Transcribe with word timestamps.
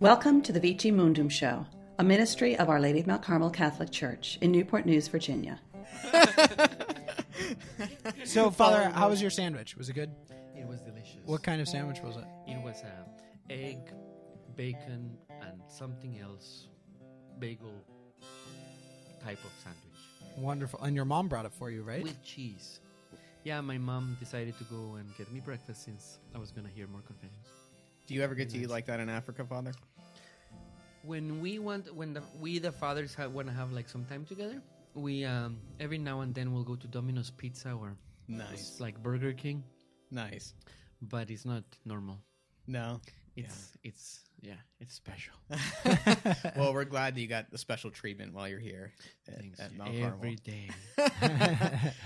Welcome 0.00 0.40
to 0.42 0.52
the 0.52 0.60
Vici 0.60 0.90
Mundum 0.90 1.30
Show, 1.30 1.66
a 1.98 2.02
ministry 2.02 2.56
of 2.56 2.70
Our 2.70 2.80
Lady 2.80 3.00
of 3.00 3.06
Mount 3.06 3.20
Carmel 3.22 3.50
Catholic 3.50 3.90
Church 3.90 4.38
in 4.40 4.50
Newport 4.50 4.86
News, 4.86 5.08
Virginia. 5.08 5.60
So, 8.24 8.50
Father, 8.50 8.88
how 8.90 9.10
was 9.10 9.20
your 9.20 9.30
sandwich? 9.30 9.76
Was 9.76 9.90
it 9.90 9.94
good? 9.94 10.10
It 10.56 10.66
was 10.66 10.80
delicious. 10.80 11.18
What 11.26 11.42
kind 11.42 11.60
of 11.60 11.68
sandwich 11.68 12.00
was 12.00 12.16
it? 12.16 12.24
It 12.46 12.62
was 12.62 12.82
uh, 12.82 12.88
egg, 13.50 13.78
bacon, 14.56 15.18
and 15.42 15.60
something 15.68 16.18
else, 16.18 16.68
bagel 17.38 17.74
type 19.22 19.38
of 19.44 19.50
sandwich 19.62 20.38
Wonderful. 20.38 20.80
And 20.80 20.96
your 20.96 21.04
mom 21.04 21.28
brought 21.28 21.44
it 21.44 21.52
for 21.52 21.70
you, 21.70 21.82
right? 21.82 22.02
with 22.02 22.22
cheese. 22.22 22.80
Yeah, 23.44 23.60
my 23.60 23.76
mom 23.76 24.16
decided 24.20 24.56
to 24.58 24.64
go 24.64 24.94
and 24.94 25.14
get 25.18 25.30
me 25.32 25.40
breakfast 25.40 25.84
since 25.84 26.20
I 26.34 26.38
was 26.38 26.50
gonna 26.52 26.70
hear 26.74 26.86
more 26.86 27.02
confessions. 27.02 27.48
Do 28.10 28.14
you 28.14 28.22
ever 28.22 28.34
get 28.34 28.50
to 28.50 28.58
eat 28.58 28.68
like 28.68 28.86
that 28.86 28.98
in 28.98 29.08
Africa, 29.08 29.44
Father? 29.44 29.72
When 31.02 31.40
we 31.40 31.58
want, 31.58 31.94
when 31.94 32.12
the, 32.12 32.22
we 32.40 32.58
the 32.58 32.72
fathers 32.72 33.14
ha- 33.14 33.28
want 33.28 33.48
to 33.48 33.54
have 33.54 33.72
like 33.72 33.88
some 33.88 34.04
time 34.04 34.24
together, 34.26 34.60
we 34.94 35.24
um, 35.24 35.58
every 35.78 35.98
now 35.98 36.20
and 36.20 36.34
then 36.34 36.52
we'll 36.52 36.64
go 36.64 36.76
to 36.76 36.86
Domino's 36.86 37.30
Pizza 37.30 37.72
or 37.72 37.96
Nice. 38.28 38.78
like 38.80 39.02
Burger 39.02 39.32
King, 39.32 39.64
Nice. 40.10 40.54
but 41.00 41.30
it's 41.30 41.44
not 41.46 41.64
normal. 41.84 42.18
No. 42.66 43.00
It's 43.36 43.76
it's 43.82 44.20
yeah, 44.42 44.54
it's 44.80 44.94
special. 44.94 45.34
well, 46.56 46.72
we're 46.72 46.84
glad 46.84 47.14
that 47.14 47.20
you 47.20 47.26
got 47.26 47.50
the 47.50 47.58
special 47.58 47.90
treatment 47.90 48.32
while 48.32 48.48
you're 48.48 48.58
here 48.58 48.92
at, 49.28 49.38
Thanks. 49.38 49.60
at 49.60 49.76
Mount 49.76 49.90
Carmel. 49.92 50.18
Every 50.18 50.36
day. 50.36 50.70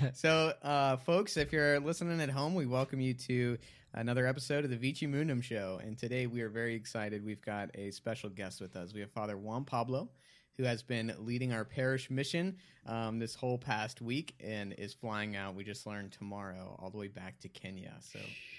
so, 0.15 0.52
uh, 0.62 0.97
folks, 0.98 1.37
if 1.37 1.52
you're 1.52 1.78
listening 1.80 2.20
at 2.20 2.30
home, 2.30 2.55
we 2.55 2.66
welcome 2.66 3.01
you 3.01 3.15
to 3.15 3.59
another 3.95 4.27
episode 4.27 4.65
of 4.65 4.70
the 4.70 4.77
Vici 4.77 5.06
Mundum 5.06 5.42
Show. 5.42 5.80
And 5.83 5.97
today 5.97 6.27
we 6.27 6.41
are 6.41 6.48
very 6.48 6.75
excited. 6.75 7.25
We've 7.25 7.42
got 7.42 7.70
a 7.75 7.91
special 7.92 8.30
guest 8.30 8.61
with 8.61 8.75
us. 8.75 8.92
We 8.92 9.01
have 9.01 9.11
Father 9.12 9.37
Juan 9.37 9.64
Pablo, 9.64 10.09
who 10.56 10.64
has 10.64 10.83
been 10.83 11.14
leading 11.19 11.53
our 11.53 11.64
parish 11.64 12.11
mission 12.11 12.56
um, 12.86 13.20
this 13.20 13.36
whole 13.36 13.58
past 13.58 14.03
week 14.03 14.34
and 14.41 14.73
is 14.73 14.92
flying 14.92 15.36
out. 15.36 15.55
We 15.55 15.62
just 15.62 15.86
learned 15.86 16.12
tomorrow 16.12 16.77
all 16.80 16.91
the 16.91 16.98
way 16.98 17.08
back 17.08 17.39
to 17.41 17.48
Kenya. 17.48 17.95
So 18.01 18.19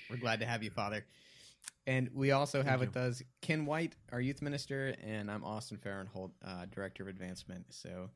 we're 0.10 0.18
glad 0.18 0.40
to 0.40 0.46
have 0.46 0.64
you, 0.64 0.70
Father. 0.70 1.04
And 1.88 2.10
we 2.14 2.32
also 2.32 2.64
have 2.64 2.80
with 2.80 2.98
us 2.98 3.22
Ken 3.42 3.66
White, 3.66 3.96
our 4.12 4.20
youth 4.20 4.42
minister, 4.42 4.96
and 5.04 5.30
I'm 5.30 5.44
Austin 5.44 5.78
Farrenholt, 5.78 6.32
uh, 6.44 6.66
director 6.72 7.04
of 7.04 7.10
advancement. 7.10 7.66
So, 7.70 8.10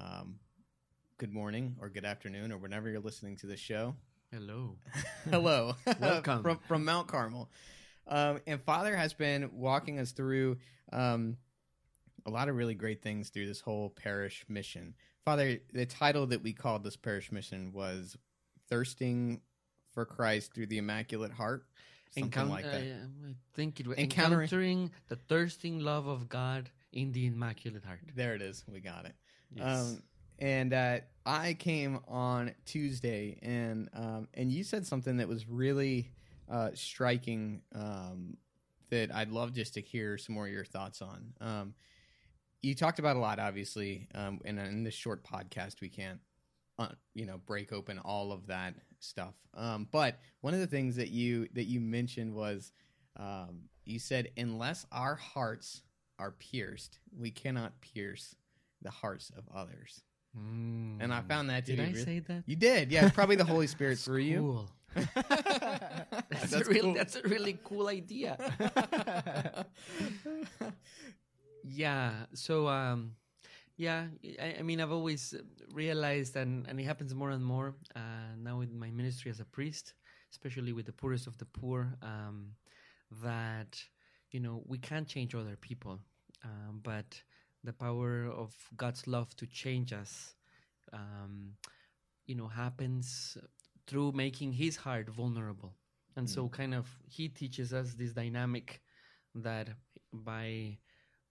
um, 0.00 0.40
good 1.18 1.32
morning 1.32 1.76
or 1.80 1.88
good 1.88 2.04
afternoon 2.04 2.50
or 2.50 2.58
whenever 2.58 2.90
you're 2.90 3.00
listening 3.00 3.36
to 3.36 3.46
the 3.46 3.56
show. 3.56 3.94
Hello. 4.32 4.76
Hello, 5.30 5.76
Welcome. 6.00 6.42
from 6.42 6.58
from 6.66 6.84
Mount 6.84 7.06
Carmel. 7.06 7.48
Um, 8.08 8.40
and 8.46 8.60
Father 8.60 8.96
has 8.96 9.12
been 9.14 9.50
walking 9.52 10.00
us 10.00 10.10
through 10.10 10.58
um, 10.92 11.36
a 12.26 12.30
lot 12.30 12.48
of 12.48 12.56
really 12.56 12.74
great 12.74 13.02
things 13.02 13.28
through 13.28 13.46
this 13.46 13.60
whole 13.60 13.90
parish 13.90 14.44
mission. 14.48 14.94
Father, 15.24 15.58
the 15.72 15.86
title 15.86 16.26
that 16.26 16.42
we 16.42 16.52
called 16.52 16.82
this 16.82 16.96
parish 16.96 17.30
mission 17.30 17.72
was 17.72 18.16
"Thirsting 18.68 19.42
for 19.92 20.04
Christ 20.04 20.54
Through 20.54 20.66
the 20.66 20.78
Immaculate 20.78 21.32
Heart." 21.32 21.66
Something 22.14 22.24
Encount- 22.24 22.50
like 22.50 22.64
that. 22.64 22.74
uh, 22.82 23.28
I 23.28 23.34
think 23.54 23.80
it 23.80 23.86
was 23.86 23.98
Encountering- 23.98 24.42
encountering 24.42 24.90
the 25.08 25.16
thirsting 25.16 25.80
love 25.80 26.06
of 26.06 26.28
God 26.28 26.70
in 26.92 27.12
the 27.12 27.26
Immaculate 27.26 27.84
Heart. 27.84 28.00
There 28.14 28.34
it 28.34 28.42
is. 28.42 28.64
We 28.68 28.80
got 28.80 29.06
it. 29.06 29.14
Yes. 29.54 29.92
Um, 29.92 30.02
and 30.38 30.72
uh, 30.74 30.98
I 31.24 31.54
came 31.54 32.00
on 32.08 32.52
Tuesday, 32.66 33.38
and 33.42 33.88
um, 33.94 34.28
and 34.34 34.50
you 34.52 34.64
said 34.64 34.86
something 34.86 35.18
that 35.18 35.28
was 35.28 35.48
really 35.48 36.10
uh, 36.50 36.70
striking. 36.74 37.62
Um, 37.74 38.36
that 38.90 39.14
I'd 39.14 39.30
love 39.30 39.54
just 39.54 39.72
to 39.74 39.80
hear 39.80 40.18
some 40.18 40.34
more 40.34 40.46
of 40.46 40.52
your 40.52 40.66
thoughts 40.66 41.00
on. 41.00 41.32
Um, 41.40 41.74
you 42.60 42.74
talked 42.74 42.98
about 42.98 43.16
a 43.16 43.20
lot, 43.20 43.38
obviously, 43.38 44.06
um, 44.14 44.38
and 44.44 44.58
in 44.58 44.84
this 44.84 44.92
short 44.94 45.24
podcast, 45.24 45.80
we 45.80 45.88
can't, 45.88 46.20
uh, 46.78 46.88
you 47.14 47.26
know, 47.26 47.38
break 47.46 47.72
open 47.72 47.98
all 47.98 48.32
of 48.32 48.46
that 48.48 48.74
stuff. 49.00 49.34
Um, 49.54 49.86
but 49.90 50.18
one 50.40 50.54
of 50.54 50.60
the 50.60 50.66
things 50.66 50.96
that 50.96 51.08
you 51.10 51.48
that 51.54 51.64
you 51.64 51.80
mentioned 51.80 52.34
was, 52.34 52.72
um, 53.16 53.68
you 53.84 53.98
said, 53.98 54.30
unless 54.36 54.86
our 54.92 55.14
hearts 55.16 55.82
are 56.18 56.30
pierced, 56.32 56.98
we 57.16 57.30
cannot 57.30 57.80
pierce 57.80 58.34
the 58.82 58.90
hearts 58.90 59.30
of 59.36 59.44
others. 59.54 60.02
And 60.34 61.12
I 61.12 61.20
found 61.20 61.50
that 61.50 61.66
to 61.66 61.72
Did 61.72 61.78
be 61.78 61.82
I 61.82 61.86
really- 61.92 62.04
say 62.04 62.18
that? 62.20 62.44
you 62.46 62.56
did, 62.56 62.90
yeah. 62.90 63.04
It's 63.04 63.14
probably 63.14 63.36
the 63.36 63.44
Holy 63.44 63.66
Spirit 63.66 63.98
through 63.98 64.20
you. 64.22 64.66
That's, 64.94 66.50
That's 66.50 66.52
a 66.54 66.64
real, 66.64 66.82
cool. 66.84 66.94
that's 66.94 67.16
a 67.16 67.22
really 67.22 67.58
cool 67.64 67.88
idea. 67.88 68.36
yeah. 71.64 72.12
So, 72.34 72.68
um, 72.68 73.12
yeah, 73.76 74.06
I, 74.40 74.56
I 74.58 74.62
mean, 74.62 74.80
I've 74.80 74.92
always 74.92 75.34
realized, 75.72 76.36
and, 76.36 76.66
and 76.68 76.78
it 76.78 76.84
happens 76.84 77.14
more 77.14 77.30
and 77.30 77.44
more 77.44 77.74
uh, 77.96 78.34
now 78.38 78.60
in 78.60 78.78
my 78.78 78.90
ministry 78.90 79.30
as 79.30 79.40
a 79.40 79.44
priest, 79.44 79.94
especially 80.30 80.72
with 80.72 80.86
the 80.86 80.92
poorest 80.92 81.26
of 81.26 81.38
the 81.38 81.46
poor, 81.46 81.94
um, 82.02 82.52
that, 83.22 83.82
you 84.30 84.40
know, 84.40 84.62
we 84.66 84.78
can't 84.78 85.08
change 85.08 85.34
other 85.34 85.56
people, 85.56 85.98
um, 86.44 86.80
but 86.82 87.20
the 87.64 87.72
power 87.72 88.26
of 88.26 88.54
God's 88.76 89.06
love 89.06 89.34
to 89.36 89.46
change 89.46 89.92
us, 89.92 90.34
um, 90.92 91.52
you 92.26 92.34
know, 92.34 92.48
happens 92.48 93.36
through 93.86 94.12
making 94.12 94.52
his 94.52 94.76
heart 94.76 95.08
vulnerable. 95.08 95.74
And 96.16 96.28
so, 96.28 96.48
kind 96.48 96.74
of, 96.74 96.86
he 97.08 97.28
teaches 97.28 97.72
us 97.72 97.94
this 97.94 98.12
dynamic 98.12 98.82
that 99.34 99.68
by 100.12 100.76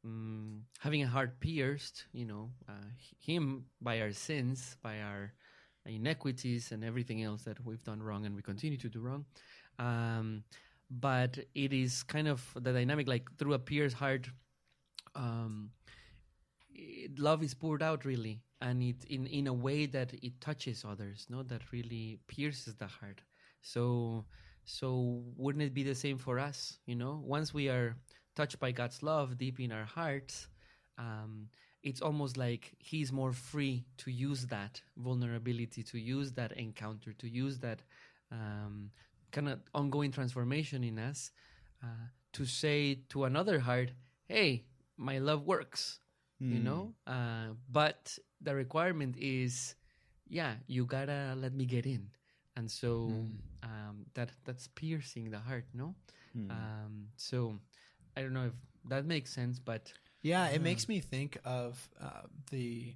um, 0.04 0.64
having 0.80 1.04
a 1.04 1.08
heart 1.08 1.40
pierced, 1.40 2.06
you 2.14 2.26
know, 2.26 2.52
uh, 2.68 2.90
him 3.20 3.66
by 3.82 4.02
our 4.02 4.12
sins, 4.12 4.78
by 4.82 5.00
our 5.00 5.34
inequities, 5.86 6.72
and 6.72 6.84
everything 6.84 7.24
else 7.24 7.44
that 7.44 7.64
we've 7.66 7.84
done 7.84 8.02
wrong 8.02 8.26
and 8.26 8.36
we 8.36 8.42
continue 8.42 8.78
to 8.78 8.90
do 8.90 9.00
wrong. 9.00 9.26
Um, 9.80 10.44
but 10.90 11.38
it 11.56 11.74
is 11.74 12.04
kind 12.04 12.28
of 12.28 12.44
the 12.56 12.74
dynamic, 12.74 13.08
like 13.08 13.30
through 13.38 13.54
a 13.54 13.60
pierced 13.60 13.96
heart, 13.96 14.30
um, 15.16 15.72
it, 16.74 17.20
love 17.20 17.44
is 17.44 17.54
poured 17.54 17.82
out 17.84 18.06
really, 18.06 18.42
and 18.62 18.82
it 18.84 19.04
in 19.06 19.28
in 19.28 19.48
a 19.48 19.54
way 19.54 19.86
that 19.86 20.14
it 20.14 20.40
touches 20.42 20.86
others, 20.86 21.28
no, 21.30 21.44
that 21.44 21.72
really 21.72 22.20
pierces 22.28 22.76
the 22.76 22.88
heart. 22.88 23.22
So 23.62 24.26
so 24.66 25.24
wouldn't 25.38 25.64
it 25.64 25.74
be 25.74 25.84
the 25.84 25.96
same 25.96 26.18
for 26.18 26.40
us? 26.40 26.80
You 26.86 26.96
know, 26.96 27.22
once 27.26 27.54
we 27.54 27.70
are 27.70 27.96
touched 28.42 28.60
by 28.60 28.72
God's 28.72 29.00
love 29.12 29.28
deep 29.38 29.58
in 29.60 29.72
our 29.72 29.86
hearts, 30.00 30.48
um, 30.98 31.32
it's 31.90 32.02
almost 32.02 32.38
like 32.46 32.64
He's 32.92 33.12
more 33.22 33.34
free 33.52 33.86
to 34.02 34.10
use 34.30 34.42
that 34.48 34.82
vulnerability, 34.98 35.82
to 35.92 35.98
use 36.18 36.30
that 36.40 36.52
encounter, 36.66 37.12
to 37.24 37.28
use 37.44 37.56
that 37.60 37.80
um, 38.32 38.90
kind 39.32 39.48
of 39.50 39.60
ongoing 39.82 40.12
transformation 40.12 40.84
in 40.84 40.98
us, 41.10 41.32
uh, 41.84 42.06
to 42.34 42.46
say 42.46 42.80
to 43.10 43.18
another 43.26 43.58
heart, 43.60 43.90
"Hey, 44.34 44.50
my 44.98 45.18
love 45.30 45.42
works." 45.46 46.00
You 46.54 46.60
know, 46.70 46.84
uh, 47.16 47.50
but 47.80 48.18
the 48.46 48.54
requirement 48.56 49.14
is, 49.18 49.76
yeah, 50.28 50.54
you 50.66 50.82
gotta 50.98 51.36
let 51.38 51.54
me 51.54 51.66
get 51.76 51.86
in, 51.86 52.10
and 52.58 52.68
so 52.82 52.90
um, 53.64 53.96
that 54.16 54.30
that's 54.46 54.68
piercing 54.82 55.30
the 55.30 55.38
heart, 55.50 55.66
no? 55.74 55.94
Um, 56.50 56.94
so 57.16 57.38
I 58.16 58.22
don't 58.22 58.34
know 58.34 58.46
if 58.46 58.54
that 58.90 59.06
makes 59.06 59.32
sense, 59.34 59.60
but 59.60 59.92
Yeah, 60.22 60.48
it 60.50 60.62
makes 60.62 60.88
me 60.88 61.00
think 61.00 61.38
of 61.46 61.90
uh, 62.00 62.28
the 62.52 62.96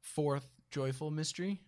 fourth 0.00 0.46
joyful 0.70 1.10
mystery 1.10 1.60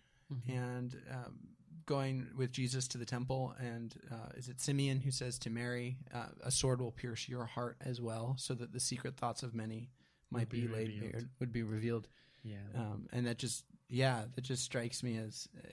and 0.47 0.95
um, 1.11 1.39
going 1.85 2.27
with 2.37 2.51
Jesus 2.51 2.87
to 2.89 2.97
the 2.97 3.05
temple. 3.05 3.53
And 3.59 3.93
uh, 4.11 4.29
is 4.37 4.47
it 4.47 4.61
Simeon 4.61 5.01
who 5.01 5.11
says 5.11 5.37
to 5.39 5.49
Mary, 5.49 5.97
uh, 6.13 6.27
"A 6.43 6.51
sword 6.51 6.79
will 6.81 6.91
pierce 6.91 7.27
your 7.27 7.45
heart 7.45 7.77
as 7.81 7.99
well, 7.99 8.35
so 8.37 8.53
that 8.53 8.71
the 8.71 8.79
secret 8.79 9.17
thoughts 9.17 9.43
of 9.43 9.53
many 9.53 9.89
might 10.29 10.49
be 10.49 10.61
be, 10.61 10.67
laid 10.67 10.87
revealed." 10.87 11.11
bare, 11.11 11.21
would 11.39 11.51
be 11.51 11.63
revealed." 11.63 12.07
yeah, 12.43 12.57
Um, 12.75 13.07
and 13.11 13.27
that 13.27 13.37
just, 13.37 13.65
yeah, 13.89 14.23
that 14.35 14.41
just 14.41 14.63
strikes 14.63 15.03
me 15.03 15.17
as 15.17 15.47
uh, 15.57 15.67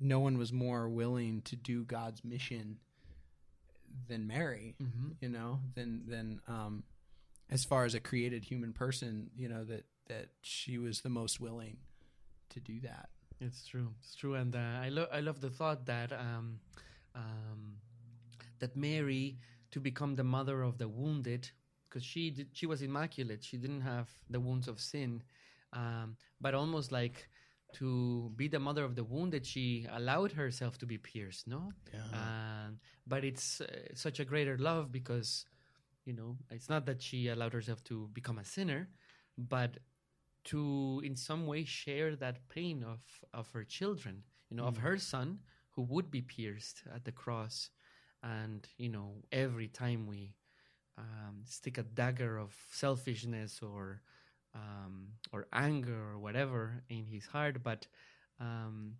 no 0.00 0.18
one 0.20 0.38
was 0.38 0.52
more 0.52 0.88
willing 0.88 1.42
to 1.42 1.56
do 1.56 1.84
God's 1.84 2.24
mission 2.24 2.78
than 4.08 4.26
Mary. 4.26 4.76
mm-hmm. 4.82 5.12
You 5.20 5.28
know, 5.28 5.60
than 5.74 6.02
than 6.06 6.40
um, 6.48 6.84
as 7.50 7.64
far 7.64 7.84
as 7.84 7.94
a 7.94 8.00
created 8.00 8.44
human 8.44 8.72
person, 8.72 9.30
you 9.36 9.48
know 9.48 9.64
that 9.64 9.84
that 10.08 10.28
she 10.40 10.78
was 10.78 11.00
the 11.00 11.08
most 11.08 11.40
willing 11.40 11.78
to 12.50 12.60
do 12.60 12.80
that. 12.80 13.08
It's 13.40 13.66
true. 13.66 13.88
It's 14.00 14.14
true, 14.14 14.34
and 14.34 14.54
uh, 14.54 14.58
I 14.82 14.88
love 14.90 15.08
I 15.12 15.20
love 15.20 15.40
the 15.40 15.50
thought 15.50 15.86
that 15.86 16.12
um, 16.12 16.60
um, 17.14 17.76
that 18.58 18.76
Mary 18.76 19.38
to 19.70 19.80
become 19.80 20.16
the 20.16 20.24
mother 20.24 20.62
of 20.62 20.78
the 20.78 20.88
wounded, 20.88 21.50
because 21.88 22.04
she 22.04 22.30
did, 22.30 22.48
she 22.52 22.66
was 22.66 22.82
immaculate. 22.82 23.42
She 23.44 23.56
didn't 23.56 23.82
have 23.82 24.08
the 24.28 24.40
wounds 24.40 24.68
of 24.68 24.80
sin, 24.80 25.22
um, 25.72 26.16
but 26.40 26.54
almost 26.54 26.92
like 26.92 27.28
to 27.74 28.32
be 28.36 28.48
the 28.48 28.58
mother 28.58 28.84
of 28.84 28.94
the 28.94 29.04
wounded, 29.04 29.46
she 29.46 29.86
allowed 29.90 30.32
herself 30.32 30.78
to 30.78 30.86
be 30.86 30.98
pierced. 30.98 31.46
No, 31.46 31.72
Yeah. 31.92 32.00
Um, 32.12 32.80
but 33.06 33.24
it's 33.24 33.60
uh, 33.60 33.66
such 33.94 34.20
a 34.20 34.24
greater 34.24 34.56
love 34.58 34.92
because 34.92 35.46
you 36.04 36.14
know, 36.14 36.36
it's 36.50 36.68
not 36.68 36.86
that 36.86 37.02
she 37.02 37.28
allowed 37.28 37.52
herself 37.52 37.84
to 37.84 38.08
become 38.12 38.38
a 38.38 38.44
sinner, 38.44 38.88
but 39.36 39.78
to 40.44 41.00
in 41.04 41.14
some 41.14 41.46
way 41.46 41.64
share 41.64 42.16
that 42.16 42.48
pain 42.48 42.82
of 42.82 43.00
of 43.34 43.50
her 43.52 43.64
children, 43.64 44.22
you 44.48 44.56
know, 44.56 44.64
of 44.64 44.78
her 44.78 44.96
son 44.98 45.40
who 45.70 45.82
would 45.82 46.10
be 46.10 46.22
pierced 46.22 46.82
at 46.94 47.04
the 47.04 47.12
cross, 47.12 47.70
and 48.22 48.66
you 48.78 48.88
know, 48.88 49.22
every 49.30 49.68
time 49.68 50.06
we 50.06 50.34
um, 50.98 51.42
stick 51.44 51.78
a 51.78 51.82
dagger 51.82 52.38
of 52.38 52.54
selfishness 52.72 53.60
or 53.62 54.02
um, 54.54 55.08
or 55.32 55.46
anger 55.52 56.12
or 56.12 56.18
whatever 56.18 56.82
in 56.88 57.04
his 57.04 57.26
heart, 57.26 57.62
but 57.62 57.86
um, 58.40 58.94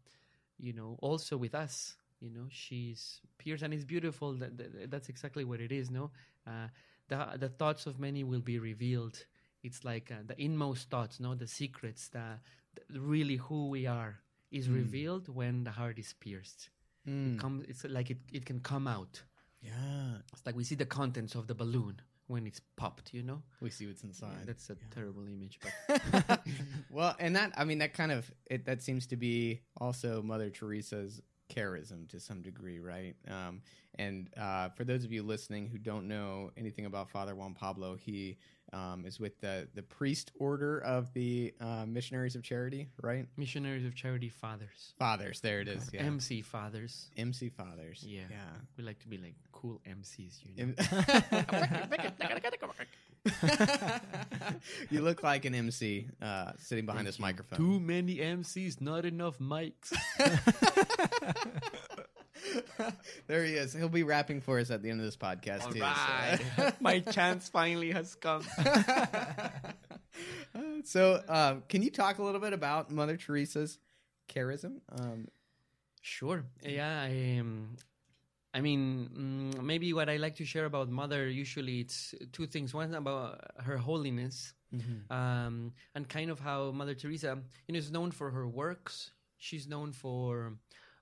you 0.59 0.73
know, 0.73 0.97
also 1.01 1.37
with 1.37 1.55
us, 1.55 1.97
you 2.21 2.31
know, 2.31 2.47
she's 2.51 3.21
pierced 3.39 3.63
and 3.63 3.73
it's 3.73 3.85
beautiful. 3.85 4.35
That, 4.35 4.57
that 4.59 4.91
that's 4.91 5.09
exactly 5.09 5.45
what 5.45 5.61
it 5.61 5.73
is. 5.73 5.91
No, 5.91 6.11
uh, 6.47 6.69
the 7.09 7.39
the 7.39 7.49
thoughts 7.49 7.87
of 7.87 7.99
many 7.99 8.25
will 8.25 8.41
be 8.41 8.59
revealed. 8.59 9.25
It's 9.63 9.85
like 9.85 10.11
uh, 10.11 10.23
the 10.27 10.41
inmost 10.41 10.91
thoughts, 10.91 11.21
no, 11.21 11.35
the 11.35 11.47
secrets, 11.47 12.09
the, 12.09 12.39
the 12.89 13.01
really 13.01 13.37
who 13.37 13.69
we 13.69 13.87
are 13.87 14.21
is 14.51 14.69
revealed 14.69 15.29
when 15.29 15.65
the 15.65 15.71
heart 15.71 15.99
is 15.99 16.15
pierced. 16.15 16.71
It 17.35 17.39
comes. 17.39 17.65
It's 17.69 17.85
like 17.85 18.11
it, 18.11 18.19
it 18.33 18.47
can 18.47 18.61
come 18.61 18.87
out. 18.87 19.23
Yeah. 19.63 20.19
It's 20.33 20.45
like 20.47 20.57
we 20.57 20.65
see 20.65 20.77
the 20.77 20.87
contents 20.87 21.35
of 21.35 21.47
the 21.47 21.55
balloon 21.55 22.01
when 22.31 22.47
it's 22.47 22.61
popped. 22.77 23.13
You 23.13 23.23
know, 23.25 23.43
We 23.61 23.71
see 23.71 23.87
what's 23.87 24.05
inside. 24.05 24.47
that's 24.47 24.71
a 24.71 24.77
terrible 24.95 25.27
image, 25.27 25.59
but 25.63 26.41
well, 26.91 27.15
and 27.19 27.35
that 27.37 27.53
I 27.57 27.65
mean 27.65 27.79
that 27.79 27.93
kind 27.93 28.13
of 28.13 28.31
it 28.51 28.65
that 28.67 28.83
seems 28.83 29.07
to 29.09 29.17
be 29.17 29.63
also 29.81 30.23
Mother 30.23 30.49
Teresa's 30.51 31.21
charism 31.51 32.09
to 32.09 32.21
some 32.21 32.43
degree, 32.43 32.79
right? 32.79 33.15
Um, 33.29 33.63
and 33.99 34.31
uh, 34.39 34.69
for 34.71 34.85
those 34.85 35.05
of 35.05 35.13
you 35.13 35.23
listening 35.23 35.67
who 35.67 35.79
don't 35.79 36.09
know 36.09 36.51
anything 36.57 36.87
about 36.87 37.11
Father 37.11 37.35
Juan 37.35 37.55
Pablo, 37.55 37.97
he 37.97 38.37
um, 38.73 39.05
is 39.05 39.19
with 39.19 39.41
the 39.41 39.69
the 39.75 39.83
priest 39.83 40.31
order 40.39 40.79
of 40.79 41.13
the 41.13 41.53
uh, 41.61 41.85
Missionaries 41.87 42.37
of 42.37 42.43
Charity, 42.43 42.89
right? 43.03 43.27
missionaries 43.37 43.85
of 43.85 43.95
charity 43.95 44.29
fathers, 44.29 44.95
Fathers, 44.99 45.41
there 45.41 45.61
it 45.61 45.69
is. 45.69 45.91
Yeah. 45.93 46.03
MC 46.03 46.43
fathers. 46.43 47.11
MC 47.17 47.49
fathers. 47.49 48.05
Yeah. 48.07 48.23
yeah. 48.31 48.37
We 48.77 48.85
like 48.85 49.01
to 49.01 49.09
be 49.09 49.19
like 49.19 49.35
cool 49.53 49.81
MCs, 49.87 50.39
you 50.45 50.67
know. 50.67 50.75
you 54.91 55.03
look 55.03 55.23
like 55.23 55.45
an 55.45 55.55
MC 55.55 56.07
uh, 56.23 56.53
sitting 56.59 56.87
behind 56.87 57.07
this 57.07 57.19
microphone. 57.19 57.59
Too 57.59 57.81
many 57.81 58.17
MCs, 58.17 58.81
not 58.81 59.05
enough 59.05 59.39
mics. 59.39 59.93
there 63.27 63.45
he 63.45 63.55
is. 63.55 63.73
He'll 63.75 63.89
be 63.89 64.03
rapping 64.03 64.41
for 64.41 64.59
us 64.59 64.71
at 64.71 64.83
the 64.83 64.91
end 64.91 65.01
of 65.01 65.07
this 65.07 65.17
podcast 65.17 65.73
too. 65.73 65.81
so- 66.57 66.73
my 66.81 67.01
chance 67.01 67.49
finally 67.49 67.91
has 67.93 68.15
come. 68.15 68.43
So, 70.85 71.23
um, 71.29 71.63
can 71.69 71.83
you 71.83 71.91
talk 71.91 72.19
a 72.19 72.23
little 72.23 72.41
bit 72.41 72.53
about 72.55 72.91
Mother 72.91 73.17
Teresa's 73.17 73.79
charism? 74.29 74.81
Um, 74.99 75.29
Sure. 76.03 76.45
Yeah. 76.63 77.03
I, 77.03 77.39
um, 77.41 77.77
I 78.53 78.61
mean, 78.61 79.09
mm, 79.57 79.63
maybe 79.63 79.93
what 79.93 80.09
I 80.09 80.17
like 80.17 80.35
to 80.37 80.45
share 80.45 80.65
about 80.67 80.89
Mother 80.91 81.29
usually 81.29 81.81
it's 81.81 82.15
two 82.33 82.47
things. 82.47 82.75
One 82.75 82.95
about 82.95 83.41
her 83.59 83.77
holiness, 83.77 84.55
um, 85.11 85.73
and 85.95 86.09
kind 86.09 86.31
of 86.31 86.41
how 86.41 86.71
Mother 86.73 86.95
Teresa, 86.95 87.39
you 87.67 87.73
know, 87.73 87.79
is 87.79 87.91
known 87.91 88.11
for 88.11 88.31
her 88.31 88.49
works. 88.49 89.13
She's 89.39 89.67
known 89.69 89.93
for, 89.93 90.55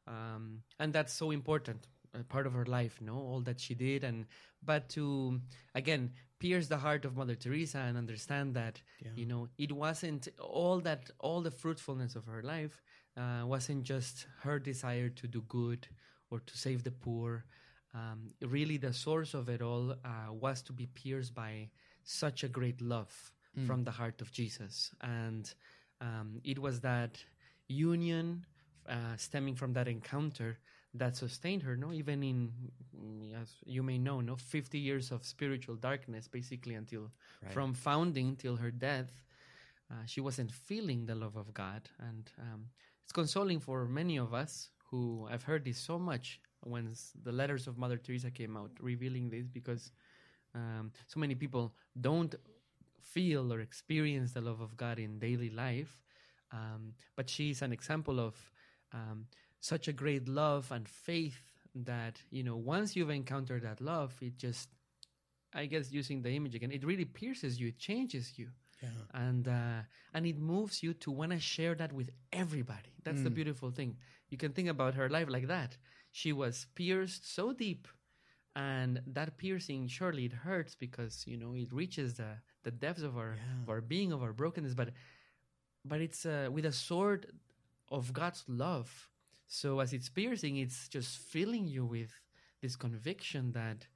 um, 0.06 0.62
and 0.78 0.92
that's 0.92 1.12
so 1.12 1.30
important. 1.30 1.86
A 2.14 2.22
part 2.24 2.46
of 2.46 2.54
her 2.54 2.64
life, 2.64 2.98
no, 3.00 3.14
all 3.14 3.40
that 3.42 3.60
she 3.60 3.74
did, 3.74 4.02
and 4.04 4.26
but 4.62 4.88
to 4.90 5.40
again 5.74 6.12
pierce 6.40 6.66
the 6.68 6.78
heart 6.78 7.04
of 7.04 7.16
Mother 7.16 7.34
Teresa 7.34 7.78
and 7.78 7.96
understand 7.98 8.54
that 8.54 8.80
you 9.14 9.26
know 9.26 9.48
it 9.58 9.72
wasn't 9.72 10.28
all 10.38 10.80
that 10.80 11.10
all 11.20 11.42
the 11.42 11.50
fruitfulness 11.50 12.16
of 12.16 12.24
her 12.26 12.42
life 12.42 12.82
uh, 13.16 13.44
wasn't 13.44 13.82
just 13.84 14.26
her 14.42 14.58
desire 14.58 15.08
to 15.10 15.26
do 15.28 15.42
good 15.48 15.88
or 16.30 16.40
to 16.40 16.58
save 16.58 16.84
the 16.84 16.90
poor. 16.90 17.44
Um, 17.94 18.34
really, 18.42 18.76
the 18.76 18.92
source 18.92 19.34
of 19.34 19.48
it 19.48 19.62
all 19.62 19.92
uh, 19.92 20.32
was 20.32 20.62
to 20.62 20.72
be 20.72 20.86
pierced 20.86 21.34
by 21.34 21.70
such 22.04 22.44
a 22.44 22.48
great 22.48 22.80
love 22.80 23.32
from 23.66 23.82
the 23.82 23.90
heart 23.90 24.20
of 24.20 24.30
Jesus, 24.30 24.92
and 25.00 25.52
um, 26.00 26.40
it 26.44 26.58
was 26.58 26.80
that 26.80 27.18
union 27.66 28.46
uh, 28.88 29.16
stemming 29.16 29.56
from 29.56 29.72
that 29.72 29.88
encounter 29.88 30.58
that 30.94 31.16
sustained 31.16 31.62
her. 31.62 31.76
No, 31.76 31.92
even 31.92 32.22
in 32.22 32.52
mm, 32.96 33.42
as 33.42 33.56
you 33.64 33.82
may 33.82 33.98
know, 33.98 34.20
no, 34.20 34.36
fifty 34.36 34.78
years 34.78 35.10
of 35.10 35.24
spiritual 35.24 35.76
darkness, 35.76 36.28
basically 36.28 36.74
until 36.74 37.10
from 37.52 37.74
founding 37.74 38.36
till 38.36 38.56
her 38.56 38.70
death. 38.70 39.24
Uh, 39.90 40.04
she 40.06 40.20
wasn't 40.20 40.52
feeling 40.52 41.06
the 41.06 41.14
love 41.14 41.36
of 41.36 41.52
God, 41.54 41.88
and 41.98 42.30
um, 42.38 42.66
it's 43.02 43.12
consoling 43.12 43.58
for 43.58 43.86
many 43.86 44.18
of 44.18 44.34
us 44.34 44.70
who 44.90 45.28
I've 45.30 45.42
heard 45.42 45.64
this 45.64 45.78
so 45.78 45.98
much 45.98 46.40
when 46.62 46.94
the 47.22 47.32
letters 47.32 47.66
of 47.66 47.78
Mother 47.78 47.96
Teresa 47.96 48.30
came 48.30 48.56
out, 48.56 48.70
revealing 48.80 49.28
this 49.30 49.46
because 49.46 49.92
um, 50.54 50.92
so 51.06 51.20
many 51.20 51.34
people 51.34 51.74
don't 52.00 52.34
feel 53.00 53.52
or 53.52 53.60
experience 53.60 54.32
the 54.32 54.40
love 54.40 54.60
of 54.60 54.76
God 54.76 54.98
in 54.98 55.18
daily 55.18 55.50
life. 55.50 56.02
Um, 56.52 56.94
but 57.16 57.28
she's 57.28 57.62
an 57.62 57.72
example 57.72 58.18
of 58.18 58.34
um, 58.92 59.26
such 59.60 59.88
a 59.88 59.92
great 59.92 60.28
love 60.28 60.70
and 60.72 60.88
faith 60.88 61.42
that 61.74 62.20
you 62.30 62.42
know 62.42 62.56
once 62.56 62.96
you've 62.96 63.10
encountered 63.10 63.62
that 63.62 63.80
love, 63.80 64.14
it 64.22 64.36
just, 64.38 64.70
I 65.54 65.66
guess, 65.66 65.92
using 65.92 66.22
the 66.22 66.30
image 66.30 66.54
again, 66.54 66.72
it 66.72 66.84
really 66.84 67.04
pierces 67.04 67.60
you, 67.60 67.68
it 67.68 67.78
changes 67.78 68.32
you 68.38 68.48
and 69.14 69.48
uh, 69.48 69.82
and 70.14 70.26
it 70.26 70.38
moves 70.38 70.82
you 70.82 70.94
to 70.94 71.10
want 71.10 71.32
to 71.32 71.40
share 71.40 71.74
that 71.74 71.92
with 71.92 72.10
everybody. 72.32 72.92
That's 73.04 73.18
the 73.24 73.30
beautiful 73.30 73.70
thing. 73.70 73.96
You 74.30 74.38
can 74.38 74.52
think 74.52 74.68
about 74.68 74.94
her 74.94 75.08
life 75.08 75.28
like 75.28 75.48
that. 75.48 75.76
She 76.12 76.32
was 76.32 76.66
pierced 76.74 77.32
so 77.34 77.52
deep, 77.52 77.88
and 78.56 79.00
that 79.06 79.36
piercing 79.38 79.88
surely 79.88 80.24
it 80.26 80.32
hurts 80.32 80.74
because 80.74 81.24
you 81.26 81.36
know 81.36 81.54
it 81.54 81.72
reaches 81.72 82.14
the 82.14 82.38
the 82.64 82.70
depths 82.70 83.02
of 83.02 83.16
our 83.16 83.36
of 83.62 83.68
our 83.68 83.80
being 83.80 84.12
of 84.12 84.22
our 84.22 84.32
brokenness. 84.32 84.74
But 84.74 84.90
but 85.84 86.00
it's 86.00 86.26
uh, 86.26 86.48
with 86.50 86.64
a 86.66 86.72
sword 86.72 87.26
of 87.90 88.12
God's 88.12 88.44
love. 88.48 89.10
So 89.46 89.80
as 89.80 89.92
it's 89.92 90.08
piercing, 90.08 90.56
it's 90.58 90.88
just 90.88 91.18
filling 91.18 91.66
you 91.66 91.84
with 91.86 92.20
this 92.60 92.76
conviction 92.76 93.52
that 93.52 93.86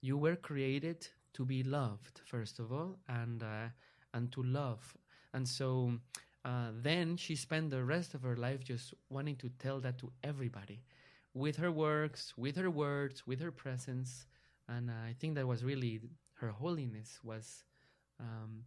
you 0.00 0.16
were 0.16 0.36
created 0.36 1.08
to 1.34 1.44
be 1.44 1.62
loved 1.62 2.20
first 2.24 2.58
of 2.58 2.72
all, 2.72 2.98
and 3.08 3.42
uh, 3.42 3.68
and 4.12 4.30
to 4.32 4.42
love. 4.42 4.96
And 5.32 5.48
so 5.48 5.94
uh, 6.44 6.68
then 6.82 7.16
she 7.16 7.36
spent 7.36 7.70
the 7.70 7.82
rest 7.82 8.14
of 8.14 8.22
her 8.22 8.36
life 8.36 8.62
just 8.62 8.92
wanting 9.08 9.36
to 9.36 9.48
tell 9.58 9.80
that 9.80 9.98
to 9.98 10.12
everybody, 10.22 10.82
with 11.32 11.56
her 11.56 11.72
works, 11.72 12.34
with 12.36 12.56
her 12.56 12.70
words, 12.70 13.26
with 13.26 13.40
her 13.40 13.50
presence. 13.50 14.26
And 14.68 14.90
uh, 14.90 14.94
I 15.08 15.14
think 15.18 15.34
that 15.36 15.46
was 15.46 15.64
really 15.64 16.00
her 16.34 16.50
holiness 16.50 17.18
was 17.22 17.64
um, 18.20 18.64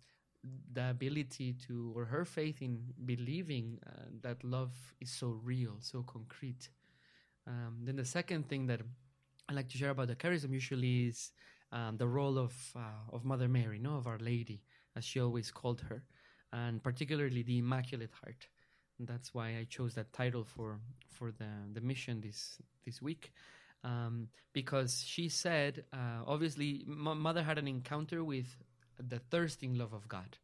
the 0.73 0.89
ability 0.89 1.55
to, 1.67 1.93
or 1.95 2.05
her 2.05 2.25
faith 2.25 2.61
in 2.61 2.79
believing 3.05 3.79
uh, 3.85 4.05
that 4.21 4.43
love 4.43 4.73
is 4.99 5.11
so 5.11 5.39
real, 5.43 5.75
so 5.79 6.03
concrete. 6.03 6.69
Um, 7.45 7.77
then 7.83 7.95
the 7.95 8.05
second 8.05 8.49
thing 8.49 8.67
that 8.67 8.81
I 9.49 9.53
like 9.53 9.69
to 9.69 9.77
share 9.77 9.91
about 9.91 10.07
the 10.07 10.15
charism 10.15 10.51
usually 10.51 11.07
is 11.07 11.31
um, 11.71 11.97
the 11.97 12.07
role 12.07 12.37
of 12.37 12.53
uh, 12.75 13.13
of 13.13 13.23
Mother 13.23 13.47
Mary, 13.47 13.79
no, 13.79 13.95
of 13.95 14.07
Our 14.07 14.19
Lady, 14.19 14.61
as 14.95 15.05
she 15.05 15.19
always 15.19 15.51
called 15.51 15.81
her, 15.89 16.03
and 16.53 16.81
particularly 16.83 17.43
the 17.43 17.59
Immaculate 17.59 18.11
Heart. 18.23 18.47
And 18.99 19.07
that's 19.07 19.33
why 19.33 19.49
I 19.57 19.65
chose 19.69 19.93
that 19.95 20.11
title 20.13 20.43
for 20.43 20.79
for 21.09 21.31
the 21.31 21.49
the 21.73 21.81
mission 21.81 22.21
this 22.21 22.57
this 22.85 23.01
week, 23.01 23.31
um, 23.83 24.29
because 24.53 25.03
she 25.05 25.29
said, 25.29 25.83
uh, 25.93 26.23
obviously, 26.25 26.83
M- 26.87 27.19
Mother 27.21 27.43
had 27.43 27.57
an 27.57 27.67
encounter 27.67 28.23
with 28.23 28.47
the 28.97 29.19
thirsting 29.19 29.75
love 29.75 29.93
of 29.93 30.07
God, 30.07 30.37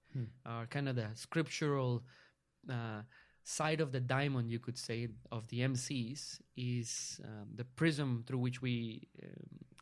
or 0.45 0.67
kind 0.67 0.87
of 0.87 0.95
the 0.95 1.07
scriptural 1.15 2.03
uh, 2.69 3.01
side 3.43 3.81
of 3.81 3.91
the 3.91 3.99
diamond, 3.99 4.51
you 4.51 4.59
could 4.59 4.77
say, 4.77 5.07
of 5.31 5.47
the 5.47 5.61
MCs 5.61 6.39
is 6.55 7.19
um, 7.25 7.47
the 7.55 7.65
prism 7.65 8.23
through 8.27 8.37
which 8.37 8.61
we 8.61 9.07
um, 9.23 9.29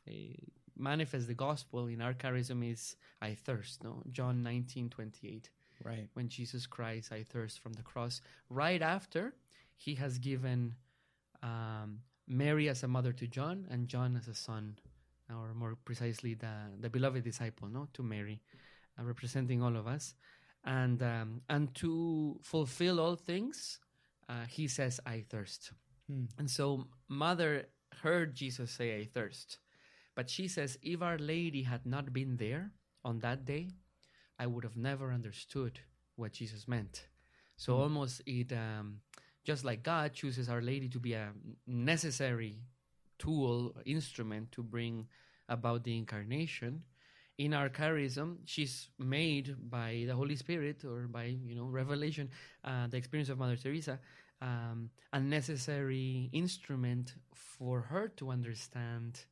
eh, 0.08 0.34
manifest 0.78 1.28
the 1.28 1.34
gospel 1.34 1.88
in 1.88 2.02
our 2.02 2.14
charism 2.14 2.64
is 2.72 2.96
I 3.22 3.36
thirst. 3.36 3.84
No, 3.84 4.02
John 4.12 4.42
nineteen 4.44 4.90
twenty 4.90 5.28
eight. 5.28 5.50
Right. 5.84 6.10
When 6.14 6.30
Jesus 6.30 6.66
cries, 6.68 7.10
"I 7.12 7.24
thirst" 7.24 7.60
from 7.60 7.74
the 7.74 7.84
cross. 7.84 8.22
Right 8.50 8.82
after, 8.82 9.34
he 9.76 9.96
has 9.96 10.18
given 10.20 10.76
um, 11.44 12.00
Mary 12.28 12.70
as 12.70 12.84
a 12.84 12.88
mother 12.88 13.14
to 13.14 13.28
John 13.28 13.68
and 13.70 13.88
John 13.88 14.16
as 14.16 14.28
a 14.28 14.34
son, 14.34 14.78
or 15.30 15.54
more 15.54 15.76
precisely, 15.86 16.34
the 16.34 16.54
the 16.80 16.90
beloved 16.90 17.24
disciple, 17.24 17.68
no, 17.68 17.88
to 17.94 18.04
Mary, 18.04 18.42
uh, 19.00 19.04
representing 19.04 19.62
all 19.62 19.76
of 19.76 19.88
us, 19.88 20.16
and 20.64 21.02
um, 21.02 21.42
and 21.50 21.74
to 21.76 22.40
fulfill 22.44 23.00
all 23.00 23.16
things, 23.16 23.80
uh, 24.30 24.46
he 24.48 24.68
says, 24.68 25.00
"I 25.06 25.26
thirst." 25.30 25.74
And 26.38 26.50
so, 26.50 26.88
mother 27.08 27.68
heard 28.02 28.36
Jesus 28.36 28.72
say, 28.72 29.00
"I 29.00 29.06
thirst," 29.06 29.60
But 30.16 30.30
she 30.30 30.48
says, 30.48 30.78
if 30.82 31.02
Our 31.02 31.18
Lady 31.18 31.64
had 31.64 31.86
not 31.86 32.12
been 32.14 32.38
there 32.38 32.72
on 33.04 33.20
that 33.20 33.46
day, 33.46 33.70
I 34.42 34.48
would 34.48 34.64
have 34.64 34.76
never 34.76 35.14
understood 35.14 35.80
what 36.16 36.34
Jesus 36.34 36.68
meant. 36.68 37.06
So 37.58 37.78
almost 37.78 38.24
it, 38.26 38.52
um, 38.52 39.02
just 39.44 39.64
like 39.64 39.84
God 39.84 40.14
chooses 40.14 40.50
Our 40.50 40.64
Lady 40.64 40.90
to 40.90 41.00
be 41.00 41.14
a 41.14 41.30
necessary 41.68 42.64
tool, 43.20 43.76
instrument 43.86 44.52
to 44.54 44.64
bring 44.64 45.06
about 45.48 45.84
the 45.84 45.96
incarnation. 45.96 46.82
In 47.38 47.54
our 47.54 47.70
charism, 47.70 48.38
she's 48.46 48.90
made 48.98 49.56
by 49.70 50.06
the 50.08 50.16
Holy 50.16 50.36
Spirit 50.36 50.84
or 50.86 51.08
by 51.08 51.26
you 51.26 51.54
know 51.54 51.66
revelation, 51.66 52.28
uh, 52.64 52.88
the 52.88 52.98
experience 52.98 53.30
of 53.30 53.38
Mother 53.38 53.58
Teresa, 53.58 54.00
um, 54.42 54.90
a 55.14 55.20
necessary 55.20 56.32
instrument 56.34 57.14
for 57.36 57.82
her 57.82 58.08
to 58.18 58.32
understand 58.32 59.26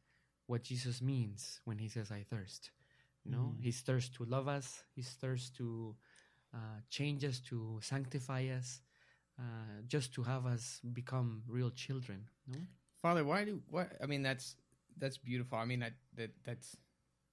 what 0.46 0.62
Jesus 0.62 1.02
means 1.02 1.62
when 1.66 1.80
he 1.80 1.90
says, 1.90 2.12
"I 2.12 2.26
thirst." 2.30 2.70
You 3.26 3.32
know, 3.32 3.56
his 3.62 3.82
thirst 3.82 4.16
to 4.16 4.26
love 4.26 4.48
us, 4.48 4.84
his 4.96 5.10
thirst 5.10 5.56
to 5.58 5.96
uh, 6.54 6.82
change 6.90 7.24
us, 7.26 7.40
to 7.50 7.80
sanctify 7.82 8.48
us, 8.58 8.82
uh, 9.38 9.82
just 9.88 10.14
to 10.14 10.24
have 10.24 10.46
us 10.46 10.82
become 10.94 11.44
real 11.48 11.70
children. 11.70 12.28
No? 12.48 12.60
Father, 13.02 13.24
why 13.24 13.46
do 13.46 13.62
what? 13.70 13.92
I 14.02 14.06
mean, 14.06 14.24
that's 14.24 14.56
that's 14.98 15.18
beautiful. 15.18 15.58
I 15.58 15.66
mean, 15.66 15.80
that 15.80 15.94
that 16.16 16.32
that's 16.44 16.76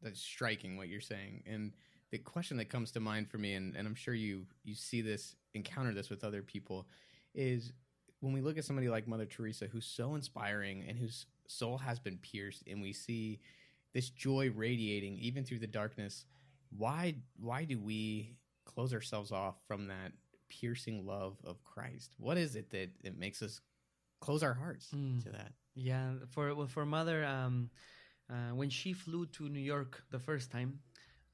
that's 0.03 0.21
striking 0.21 0.77
what 0.77 0.89
you're 0.89 1.01
saying. 1.01 1.43
And 1.47 1.73
the 2.11 2.19
question 2.19 2.57
that 2.59 2.69
comes 2.69 2.93
to 2.93 3.01
mind 3.01 3.31
for 3.31 3.39
me, 3.39 3.55
and, 3.55 3.75
and 3.75 3.87
I'm 3.87 3.95
sure 3.95 4.15
you 4.15 4.47
you 4.65 4.75
see 4.75 5.01
this, 5.01 5.35
encounter 5.55 5.93
this 5.93 6.11
with 6.11 6.25
other 6.25 6.43
people, 6.43 6.87
is 7.35 7.73
when 8.21 8.33
we 8.33 8.41
look 8.41 8.59
at 8.59 8.65
somebody 8.65 8.89
like 8.89 9.09
Mother 9.09 9.27
Teresa, 9.27 9.67
who's 9.67 9.87
so 9.87 10.15
inspiring 10.15 10.85
and 10.89 10.99
whose 10.99 11.27
soul 11.47 11.79
has 11.79 11.99
been 11.99 12.19
pierced, 12.19 12.63
and 12.67 12.83
we 12.83 12.93
see 12.93 13.41
this 13.93 14.11
joy 14.11 14.51
radiating 14.55 15.19
even 15.19 15.45
through 15.45 15.61
the 15.61 15.67
darkness. 15.67 16.25
Why 16.77 17.17
why 17.39 17.65
do 17.65 17.79
we 17.79 18.37
close 18.65 18.93
ourselves 18.93 19.33
off 19.33 19.57
from 19.67 19.89
that 19.89 20.13
piercing 20.49 21.07
love 21.07 21.37
of 21.45 21.63
Christ? 21.65 22.15
What 22.19 22.39
is 22.39 22.57
it 22.57 22.71
that 22.71 22.91
it 23.03 23.19
makes 23.19 23.43
us 23.43 23.61
close 24.21 24.43
our 24.43 24.55
hearts 24.55 24.95
Mm. 24.95 25.23
to 25.23 25.31
that? 25.31 25.53
Yeah, 25.75 26.15
for 26.29 26.55
well, 26.55 26.67
for 26.67 26.87
mother, 26.87 27.25
um, 27.25 27.71
uh, 28.31 28.53
when 28.55 28.71
she 28.71 28.93
flew 28.93 29.27
to 29.27 29.49
New 29.49 29.61
York 29.61 30.05
the 30.11 30.19
first 30.19 30.51
time, 30.51 30.81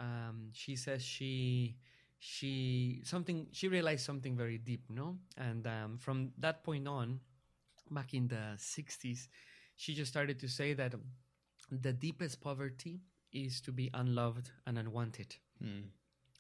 um, 0.01 0.51
she 0.53 0.77
says 0.77 1.03
she 1.03 1.77
she 2.19 3.03
something 3.05 3.49
she 3.53 3.69
realized 3.69 4.05
something 4.05 4.37
very 4.37 4.59
deep, 4.59 4.85
no, 4.91 5.19
and 5.37 5.67
um, 5.67 5.99
from 5.99 6.33
that 6.39 6.63
point 6.65 6.89
on, 6.89 7.21
back 7.91 8.15
in 8.15 8.29
the 8.29 8.55
'60s, 8.59 9.29
she 9.77 9.95
just 9.95 10.11
started 10.11 10.39
to 10.41 10.49
say 10.49 10.75
that 10.75 10.95
the 11.73 11.93
deepest 11.93 12.41
poverty 12.43 13.01
is 13.33 13.61
to 13.63 13.73
be 13.73 13.91
unloved 13.95 14.51
and 14.67 14.79
unwanted 14.79 15.37
Hmm. 15.59 15.93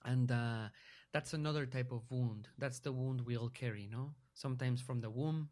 and 0.05 0.31
uh, 0.33 0.69
that's 1.13 1.35
another 1.35 1.67
type 1.67 1.93
of 1.93 2.11
wound 2.11 2.49
that's 2.59 2.81
the 2.81 2.93
wound 2.93 3.23
we 3.27 3.37
all 3.37 3.49
carry 3.51 3.89
no 3.91 4.15
sometimes 4.35 4.81
from 4.81 5.01
the 5.01 5.11
womb 5.11 5.51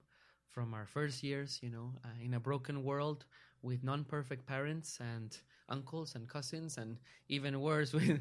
from 0.48 0.74
our 0.74 0.86
first 0.86 1.22
years 1.22 1.60
you 1.62 1.70
know 1.70 1.94
uh, 2.04 2.08
in 2.22 2.34
a 2.34 2.40
broken 2.40 2.84
world 2.84 3.26
with 3.62 3.84
non-perfect 3.84 4.46
parents 4.46 4.98
and 5.00 5.38
uncles 5.68 6.14
and 6.14 6.28
cousins 6.28 6.78
and 6.78 6.98
even 7.28 7.60
worse 7.60 7.92
with 7.94 8.20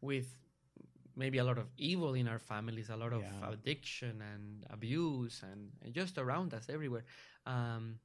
with 0.00 0.36
maybe 1.16 1.38
a 1.38 1.44
lot 1.44 1.58
of 1.58 1.68
evil 1.78 2.14
in 2.14 2.28
our 2.28 2.38
families 2.38 2.90
a 2.90 2.96
lot 2.96 3.12
of 3.12 3.24
Yeah. 3.24 3.42
addiction 3.42 4.22
and 4.22 4.64
abuse 4.70 5.42
and, 5.42 5.70
and 5.82 5.94
just 5.94 6.18
around 6.18 6.54
us 6.54 6.68
everywhere 6.68 7.04
um, 7.46 7.98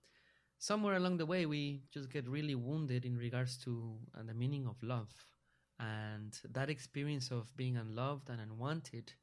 somewhere 0.60 0.96
along 0.96 1.18
the 1.18 1.26
way 1.26 1.46
we 1.46 1.82
just 1.94 2.12
get 2.12 2.28
really 2.28 2.56
wounded 2.56 3.06
in 3.06 3.18
regards 3.18 3.58
to 3.60 3.98
uh, 4.18 4.24
the 4.24 4.34
meaning 4.34 4.68
of 4.68 4.82
love. 4.82 5.10
And 5.80 6.38
that 6.52 6.70
experience 6.70 7.30
of 7.32 7.56
being 7.56 7.78
unloved 7.78 8.30
and 8.30 8.42
unwanted 8.42 9.14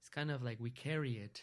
it's 0.00 0.10
kind 0.10 0.30
of 0.30 0.42
like 0.42 0.60
we 0.60 0.70
carry 0.70 1.12
it. 1.14 1.42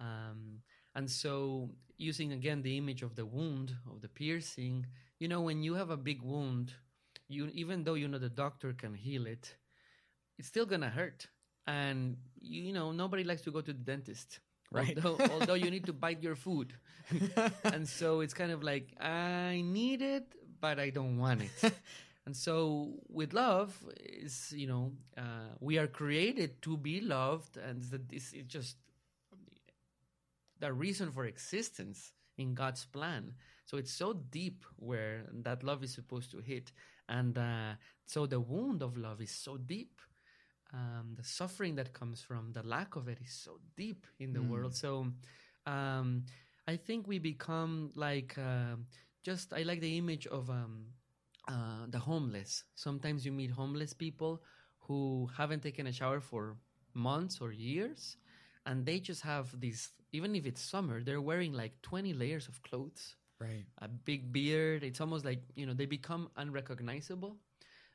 Um, 0.00 0.60
and 0.94 1.10
so 1.10 1.70
using 1.98 2.32
again 2.32 2.62
the 2.62 2.76
image 2.76 3.02
of 3.02 3.14
the 3.14 3.26
wound 3.26 3.74
of 3.88 4.00
the 4.00 4.08
piercing 4.08 4.86
you 5.20 5.28
know 5.28 5.40
when 5.40 5.62
you 5.62 5.74
have 5.74 5.90
a 5.90 5.96
big 5.96 6.20
wound 6.22 6.72
you 7.28 7.48
even 7.52 7.84
though 7.84 7.94
you 7.94 8.08
know 8.08 8.18
the 8.18 8.28
doctor 8.28 8.72
can 8.72 8.94
heal 8.94 9.26
it 9.26 9.54
it's 10.38 10.48
still 10.48 10.66
gonna 10.66 10.90
hurt. 10.90 11.26
And 11.66 12.16
you 12.40 12.72
know 12.72 12.92
nobody 12.92 13.24
likes 13.24 13.42
to 13.42 13.52
go 13.52 13.60
to 13.60 13.72
the 13.72 13.78
dentist 13.78 14.40
Right. 14.72 14.98
although, 15.04 15.18
although 15.30 15.54
you 15.54 15.70
need 15.70 15.86
to 15.86 15.92
bite 15.92 16.22
your 16.22 16.36
food. 16.36 16.74
And 17.64 17.86
so 17.88 18.20
it's 18.20 18.34
kind 18.34 18.52
of 18.52 18.62
like 18.62 18.88
i 19.00 19.60
need 19.64 20.00
it 20.02 20.26
but 20.60 20.78
i 20.78 20.90
don't 20.90 21.18
want 21.18 21.42
it. 21.42 21.72
And 22.24 22.36
so 22.36 23.00
with 23.08 23.32
love 23.32 23.74
is 23.98 24.52
you 24.56 24.68
know 24.68 24.92
uh, 25.18 25.50
we 25.60 25.76
are 25.78 25.88
created 25.88 26.62
to 26.62 26.76
be 26.76 27.00
loved 27.00 27.56
and 27.56 27.82
that 27.90 28.08
this 28.08 28.32
is 28.32 28.44
just 28.46 28.76
the 30.60 30.72
reason 30.72 31.10
for 31.10 31.24
existence 31.24 32.12
in 32.38 32.54
god's 32.54 32.84
plan. 32.84 33.34
So 33.64 33.76
it's 33.76 33.92
so 33.92 34.12
deep 34.12 34.64
where 34.76 35.24
that 35.42 35.62
love 35.62 35.82
is 35.82 35.92
supposed 35.94 36.30
to 36.32 36.38
hit 36.38 36.72
and 37.08 37.36
uh, 37.36 37.72
so 38.06 38.26
the 38.26 38.40
wound 38.40 38.82
of 38.82 38.96
love 38.96 39.20
is 39.20 39.30
so 39.30 39.56
deep 39.56 40.00
um, 40.72 41.14
the 41.16 41.24
suffering 41.24 41.74
that 41.76 41.92
comes 41.92 42.22
from 42.22 42.52
the 42.52 42.62
lack 42.62 42.96
of 42.96 43.08
it 43.08 43.18
is 43.24 43.32
so 43.32 43.58
deep 43.76 44.06
in 44.18 44.32
the 44.32 44.42
Mm. 44.42 44.48
world 44.50 44.74
so 44.74 45.06
um, 45.66 46.24
i 46.66 46.76
think 46.76 47.06
we 47.06 47.18
become 47.18 47.90
like 47.94 48.36
uh, 48.38 48.76
just 49.22 49.52
i 49.52 49.62
like 49.62 49.80
the 49.80 49.96
image 49.98 50.26
of 50.26 50.48
um, 50.50 50.86
uh, 51.48 51.86
the 51.88 51.98
homeless 51.98 52.64
sometimes 52.74 53.24
you 53.24 53.32
meet 53.32 53.50
homeless 53.50 53.92
people 53.92 54.42
who 54.80 55.28
haven't 55.36 55.62
taken 55.62 55.86
a 55.86 55.92
shower 55.92 56.20
for 56.20 56.56
months 56.94 57.40
or 57.40 57.52
years 57.52 58.16
and 58.66 58.84
they 58.86 58.98
just 59.00 59.22
have 59.22 59.58
these 59.60 59.90
even 60.12 60.34
if 60.34 60.46
it's 60.46 60.60
summer 60.60 61.02
they're 61.02 61.20
wearing 61.20 61.52
like 61.52 61.80
20 61.82 62.12
layers 62.12 62.48
of 62.48 62.62
clothes 62.62 63.16
Right. 63.40 63.66
a 63.80 63.88
big 63.88 64.32
beard. 64.32 64.82
It's 64.84 65.00
almost 65.00 65.24
like 65.24 65.42
you 65.56 65.66
know 65.66 65.74
they 65.74 65.86
become 65.86 66.30
unrecognizable. 66.36 67.36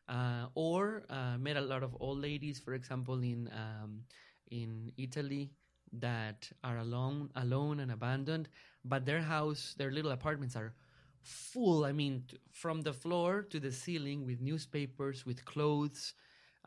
Uh, 0.08 0.48
or 0.56 1.04
uh, 1.10 1.38
met 1.38 1.58
a 1.58 1.62
lot 1.62 1.84
of 1.84 1.96
old 2.00 2.20
ladies, 2.20 2.60
for 2.60 2.74
example, 2.74 3.22
in 3.22 3.50
um, 3.52 4.04
in 4.52 4.92
Italy 4.98 5.52
that 5.92 6.50
are 6.64 6.78
alone, 6.78 7.30
alone 7.36 7.80
and 7.82 7.92
abandoned, 7.92 8.48
but 8.86 9.06
their 9.06 9.22
house, 9.22 9.76
their 9.78 9.92
little 9.92 10.12
apartments 10.12 10.56
are 10.56 10.74
full. 11.22 11.84
I 11.86 11.92
mean, 11.92 12.24
t- 12.28 12.38
from 12.52 12.82
the 12.82 12.94
floor 12.94 13.44
to 13.50 13.60
the 13.60 13.72
ceiling 13.72 14.26
with 14.26 14.40
newspapers, 14.42 15.26
with 15.26 15.44
clothes. 15.46 16.14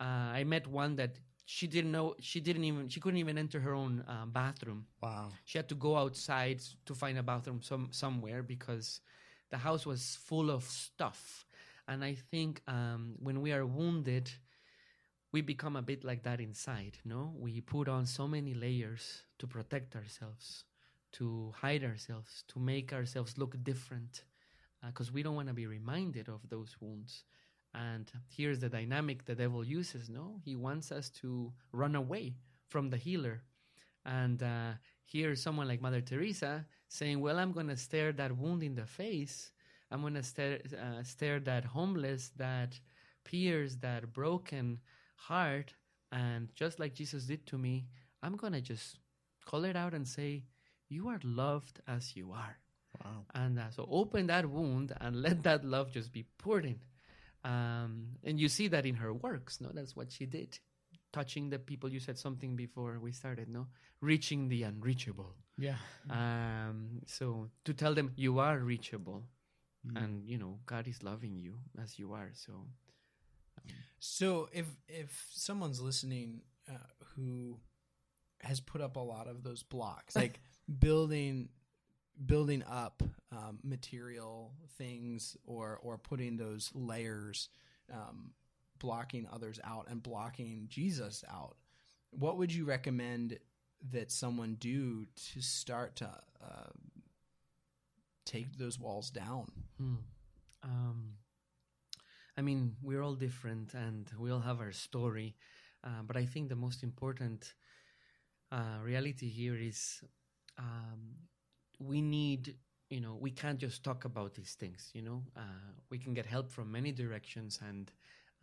Uh, 0.00 0.32
I 0.34 0.44
met 0.44 0.66
one 0.66 0.96
that 0.96 1.18
she 1.44 1.66
didn't 1.66 1.92
know. 1.92 2.14
She 2.20 2.40
didn't 2.40 2.64
even. 2.64 2.88
She 2.88 3.00
couldn't 3.00 3.18
even 3.18 3.38
enter 3.38 3.60
her 3.60 3.74
own 3.74 4.04
uh, 4.08 4.26
bathroom 4.26 4.86
Wow. 5.02 5.30
she 5.44 5.58
had 5.58 5.68
to 5.68 5.74
go 5.74 5.96
outside 5.96 6.60
to 6.86 6.94
find 6.94 7.18
a 7.18 7.22
bathroom 7.22 7.60
some 7.62 7.88
somewhere 7.90 8.42
because 8.42 9.00
the 9.50 9.58
house 9.58 9.84
was 9.86 10.16
full 10.22 10.50
of 10.50 10.62
stuff 10.64 11.46
and 11.90 12.04
i 12.04 12.14
think 12.30 12.62
um, 12.68 13.16
when 13.20 13.42
we 13.42 13.52
are 13.52 13.66
wounded 13.66 14.30
we 15.32 15.40
become 15.40 15.76
a 15.76 15.82
bit 15.82 16.04
like 16.04 16.22
that 16.24 16.40
inside 16.40 16.98
no? 17.04 17.32
We 17.38 17.60
put 17.60 17.88
on 17.88 18.06
so 18.06 18.26
many 18.26 18.54
layers 18.54 19.22
to 19.38 19.46
protect 19.46 19.94
ourselves 19.96 20.64
to 21.12 21.52
hide 21.56 21.84
ourselves 21.84 22.44
to 22.48 22.58
make 22.60 22.92
ourselves 22.92 23.38
look 23.38 23.62
different 23.62 24.24
because 24.86 25.12
we 25.12 25.22
don't 25.22 25.34
want 25.36 25.48
to 25.48 25.54
be 25.54 25.66
reminded 25.66 26.28
of 26.28 26.40
those 26.48 26.76
wounds. 26.80 27.24
And 27.74 28.10
here's 28.28 28.60
the 28.60 28.68
dynamic 28.68 29.24
the 29.24 29.34
devil 29.34 29.64
uses 29.64 30.08
no? 30.08 30.40
He 30.44 30.56
wants 30.56 30.90
us 30.92 31.10
to 31.22 31.52
run 31.72 31.94
away 31.94 32.36
from 32.68 32.90
the 32.90 32.96
healer. 32.96 33.42
And 34.04 34.42
uh, 34.42 34.72
here's 35.04 35.42
someone 35.42 35.68
like 35.68 35.80
Mother 35.82 36.00
Teresa 36.00 36.66
saying, 36.88 37.20
"Well, 37.20 37.38
I'm 37.38 37.52
going 37.52 37.68
to 37.68 37.76
stare 37.76 38.12
that 38.14 38.36
wound 38.36 38.62
in 38.62 38.74
the 38.74 38.86
face. 38.86 39.52
I'm 39.90 40.02
to 40.14 40.22
stare, 40.22 40.60
uh, 40.72 41.02
stare 41.02 41.40
that 41.40 41.64
homeless, 41.64 42.30
that 42.36 42.78
pierced, 43.24 43.80
that 43.80 44.12
broken 44.12 44.78
heart, 45.16 45.74
and 46.12 46.48
just 46.54 46.78
like 46.78 46.94
Jesus 46.94 47.24
did 47.24 47.46
to 47.46 47.58
me, 47.58 47.86
I'm 48.22 48.36
to 48.38 48.60
just 48.60 48.98
call 49.44 49.64
it 49.64 49.76
out 49.76 49.94
and 49.94 50.06
say, 50.06 50.44
"You 50.88 51.08
are 51.08 51.20
loved 51.22 51.80
as 51.86 52.16
you 52.16 52.32
are." 52.32 52.58
Wow. 53.04 53.24
And 53.34 53.58
uh, 53.58 53.70
so 53.70 53.86
open 53.90 54.26
that 54.26 54.48
wound 54.48 54.92
and 55.00 55.22
let 55.22 55.42
that 55.44 55.64
love 55.64 55.92
just 55.92 56.12
be 56.12 56.24
poured 56.38 56.64
in. 56.64 56.80
Um, 57.44 58.16
and 58.24 58.38
you 58.38 58.48
see 58.48 58.68
that 58.68 58.84
in 58.84 58.96
her 58.96 59.14
works, 59.14 59.60
no? 59.60 59.70
That's 59.72 59.96
what 59.96 60.12
she 60.12 60.26
did. 60.26 60.58
Touching 61.12 61.50
the 61.50 61.58
people. 61.58 61.88
You 61.90 62.00
said 62.00 62.18
something 62.18 62.56
before 62.56 62.98
we 62.98 63.12
started, 63.12 63.48
no? 63.48 63.68
Reaching 64.00 64.48
the 64.48 64.64
unreachable. 64.64 65.34
Yeah. 65.56 65.76
Um, 66.08 67.02
so 67.06 67.48
to 67.64 67.72
tell 67.72 67.94
them 67.94 68.12
you 68.16 68.38
are 68.38 68.58
reachable 68.58 69.24
and, 69.96 70.28
you 70.28 70.38
know, 70.38 70.58
God 70.66 70.86
is 70.88 71.02
loving 71.02 71.36
you 71.36 71.54
as 71.82 71.98
you 71.98 72.12
are. 72.12 72.30
So, 72.34 72.52
So 73.98 74.48
if 74.52 74.66
if 74.88 75.26
someone's 75.32 75.80
listening 75.80 76.42
uh, 76.68 76.74
who 77.14 77.58
has 78.42 78.60
put 78.60 78.80
up 78.80 78.96
a 78.96 79.00
lot 79.00 79.26
of 79.28 79.42
those 79.42 79.62
blocks, 79.62 80.16
like 80.22 80.40
building 80.78 81.48
building 82.26 82.62
up 82.68 83.02
um, 83.32 83.58
material 83.62 84.52
things 84.78 85.36
or 85.44 85.78
or 85.82 85.98
putting 85.98 86.36
those 86.36 86.70
layers, 86.74 87.48
um, 87.92 88.32
blocking 88.78 89.26
others 89.32 89.60
out 89.64 89.86
and 89.90 90.02
blocking 90.02 90.66
Jesus 90.68 91.24
out. 91.30 91.56
What 92.10 92.38
would 92.38 92.52
you 92.52 92.64
recommend 92.64 93.38
that 93.92 94.10
someone 94.10 94.56
do 94.58 95.06
to 95.32 95.40
start 95.40 95.96
to 95.96 96.06
uh, 96.42 96.70
take 98.30 98.56
those 98.56 98.78
walls 98.78 99.10
down? 99.10 99.46
Hmm. 99.78 99.94
Um, 100.62 101.16
I 102.36 102.42
mean, 102.42 102.76
we're 102.82 103.02
all 103.02 103.14
different 103.14 103.74
and 103.74 104.10
we 104.18 104.30
all 104.30 104.40
have 104.40 104.60
our 104.60 104.72
story. 104.72 105.36
Uh, 105.82 106.02
but 106.06 106.16
I 106.16 106.26
think 106.26 106.48
the 106.48 106.56
most 106.56 106.82
important 106.82 107.54
uh, 108.52 108.78
reality 108.82 109.28
here 109.28 109.56
is 109.56 110.02
um, 110.58 111.00
we 111.78 112.00
need, 112.00 112.56
you 112.88 113.00
know, 113.00 113.16
we 113.20 113.30
can't 113.30 113.58
just 113.58 113.82
talk 113.82 114.04
about 114.04 114.34
these 114.34 114.54
things, 114.58 114.90
you 114.92 115.02
know. 115.02 115.22
Uh, 115.36 115.72
we 115.90 115.98
can 115.98 116.14
get 116.14 116.26
help 116.26 116.50
from 116.50 116.70
many 116.70 116.92
directions. 116.92 117.60
And, 117.66 117.90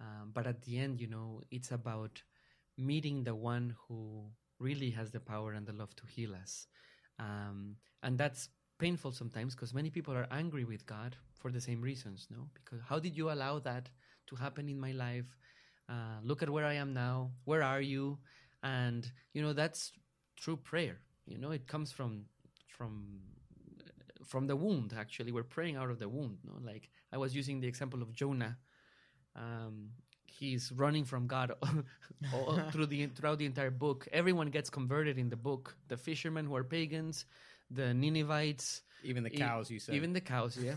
um, 0.01 0.31
but 0.33 0.47
at 0.47 0.61
the 0.63 0.77
end, 0.79 0.99
you 0.99 1.07
know, 1.07 1.41
it's 1.51 1.71
about 1.71 2.21
meeting 2.77 3.23
the 3.23 3.35
one 3.35 3.75
who 3.87 4.25
really 4.59 4.89
has 4.91 5.11
the 5.11 5.19
power 5.19 5.53
and 5.53 5.65
the 5.65 5.73
love 5.73 5.95
to 5.95 6.03
heal 6.07 6.33
us. 6.35 6.67
Um, 7.19 7.77
and 8.03 8.17
that's 8.17 8.49
painful 8.79 9.11
sometimes 9.11 9.55
because 9.55 9.73
many 9.73 9.89
people 9.89 10.13
are 10.13 10.27
angry 10.31 10.65
with 10.65 10.85
God 10.85 11.15
for 11.39 11.51
the 11.51 11.61
same 11.61 11.81
reasons, 11.81 12.27
no? 12.29 12.47
Because 12.53 12.79
how 12.87 12.99
did 12.99 13.15
you 13.17 13.31
allow 13.31 13.59
that 13.59 13.89
to 14.27 14.35
happen 14.35 14.69
in 14.69 14.79
my 14.79 14.91
life? 14.91 15.37
Uh, 15.89 16.19
look 16.23 16.43
at 16.43 16.49
where 16.49 16.65
I 16.65 16.73
am 16.73 16.93
now. 16.93 17.31
Where 17.45 17.63
are 17.63 17.81
you? 17.81 18.17
And 18.63 19.09
you 19.33 19.41
know 19.41 19.53
that's 19.53 19.91
true 20.35 20.57
prayer. 20.57 20.99
You 21.25 21.37
know 21.37 21.51
it 21.51 21.67
comes 21.67 21.91
from 21.91 22.25
from 22.67 23.21
from 24.25 24.47
the 24.47 24.55
wound. 24.55 24.93
Actually, 24.97 25.31
we're 25.31 25.43
praying 25.43 25.75
out 25.77 25.89
of 25.89 25.99
the 25.99 26.09
wound. 26.09 26.37
No, 26.43 26.53
like 26.61 26.89
I 27.13 27.17
was 27.17 27.35
using 27.35 27.59
the 27.59 27.67
example 27.67 28.01
of 28.01 28.13
Jonah. 28.13 28.57
Um, 29.35 29.89
he's 30.25 30.71
running 30.71 31.05
from 31.05 31.27
God 31.27 31.51
all 32.33 32.59
through 32.71 32.87
the 32.87 33.07
throughout 33.07 33.39
the 33.39 33.45
entire 33.45 33.71
book. 33.71 34.07
Everyone 34.11 34.49
gets 34.49 34.69
converted 34.69 35.17
in 35.17 35.29
the 35.29 35.37
book. 35.37 35.75
The 35.87 35.97
fishermen 35.97 36.45
who 36.45 36.55
are 36.55 36.63
pagans, 36.63 37.25
the 37.69 37.93
Ninevites, 37.93 38.81
even 39.03 39.23
the 39.23 39.33
e- 39.33 39.37
cows. 39.37 39.69
You 39.69 39.79
said 39.79 39.95
even 39.95 40.13
the 40.13 40.21
cows, 40.21 40.57
yeah. 40.57 40.75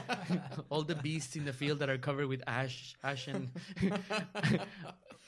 All 0.70 0.82
the 0.82 0.94
beasts 0.94 1.36
in 1.36 1.44
the 1.44 1.52
field 1.52 1.78
that 1.80 1.90
are 1.90 1.98
covered 1.98 2.26
with 2.26 2.42
ash, 2.46 2.94
ash 3.02 3.28
and 3.28 3.50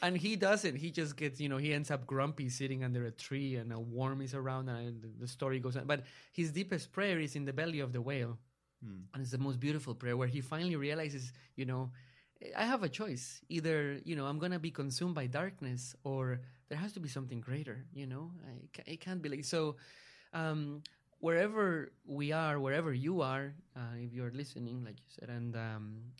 and 0.02 0.16
he 0.16 0.36
doesn't. 0.36 0.76
He 0.76 0.90
just 0.90 1.16
gets, 1.16 1.40
you 1.40 1.48
know, 1.48 1.56
he 1.56 1.72
ends 1.72 1.90
up 1.90 2.06
grumpy 2.06 2.48
sitting 2.48 2.84
under 2.84 3.04
a 3.06 3.10
tree, 3.10 3.56
and 3.56 3.72
a 3.72 3.78
worm 3.78 4.20
is 4.20 4.34
around, 4.34 4.68
and 4.68 5.02
the- 5.02 5.12
the 5.20 5.28
story 5.28 5.60
goes 5.60 5.76
on. 5.76 5.86
But 5.86 6.04
his 6.32 6.50
deepest 6.52 6.92
prayer 6.92 7.18
is 7.20 7.36
in 7.36 7.44
the 7.44 7.52
belly 7.52 7.80
of 7.80 7.92
the 7.92 8.00
whale, 8.00 8.38
hmm. 8.82 9.02
and 9.12 9.22
it's 9.22 9.30
the 9.30 9.38
most 9.38 9.60
beautiful 9.60 9.94
prayer 9.94 10.16
where 10.16 10.28
he 10.28 10.40
finally 10.40 10.76
realizes, 10.76 11.32
you 11.56 11.64
know, 11.64 11.90
I 12.56 12.64
have 12.64 12.82
a 12.82 12.88
choice. 12.88 13.40
Either 13.48 14.00
you 14.04 14.16
know 14.16 14.26
I'm 14.26 14.38
gonna 14.38 14.58
be 14.58 14.70
consumed 14.70 15.14
by 15.14 15.26
darkness, 15.26 15.94
or 16.04 16.40
there 16.68 16.78
has 16.78 16.92
to 16.94 17.00
be 17.00 17.08
something 17.08 17.40
greater. 17.40 17.86
You 17.94 18.06
know, 18.06 18.32
I 18.46 18.90
it 18.90 19.00
can't 19.00 19.22
be 19.22 19.28
like 19.28 19.44
so. 19.44 19.76
Um, 20.34 20.82
wherever 21.20 21.92
we 22.04 22.32
are, 22.32 22.60
wherever 22.60 22.92
you 22.92 23.22
are, 23.22 23.54
uh, 23.76 23.96
if 23.96 24.12
you're 24.12 24.32
listening, 24.32 24.84
like 24.84 24.98
you 24.98 25.10
said, 25.18 25.30
and 25.30 25.56
um, 25.56 26.12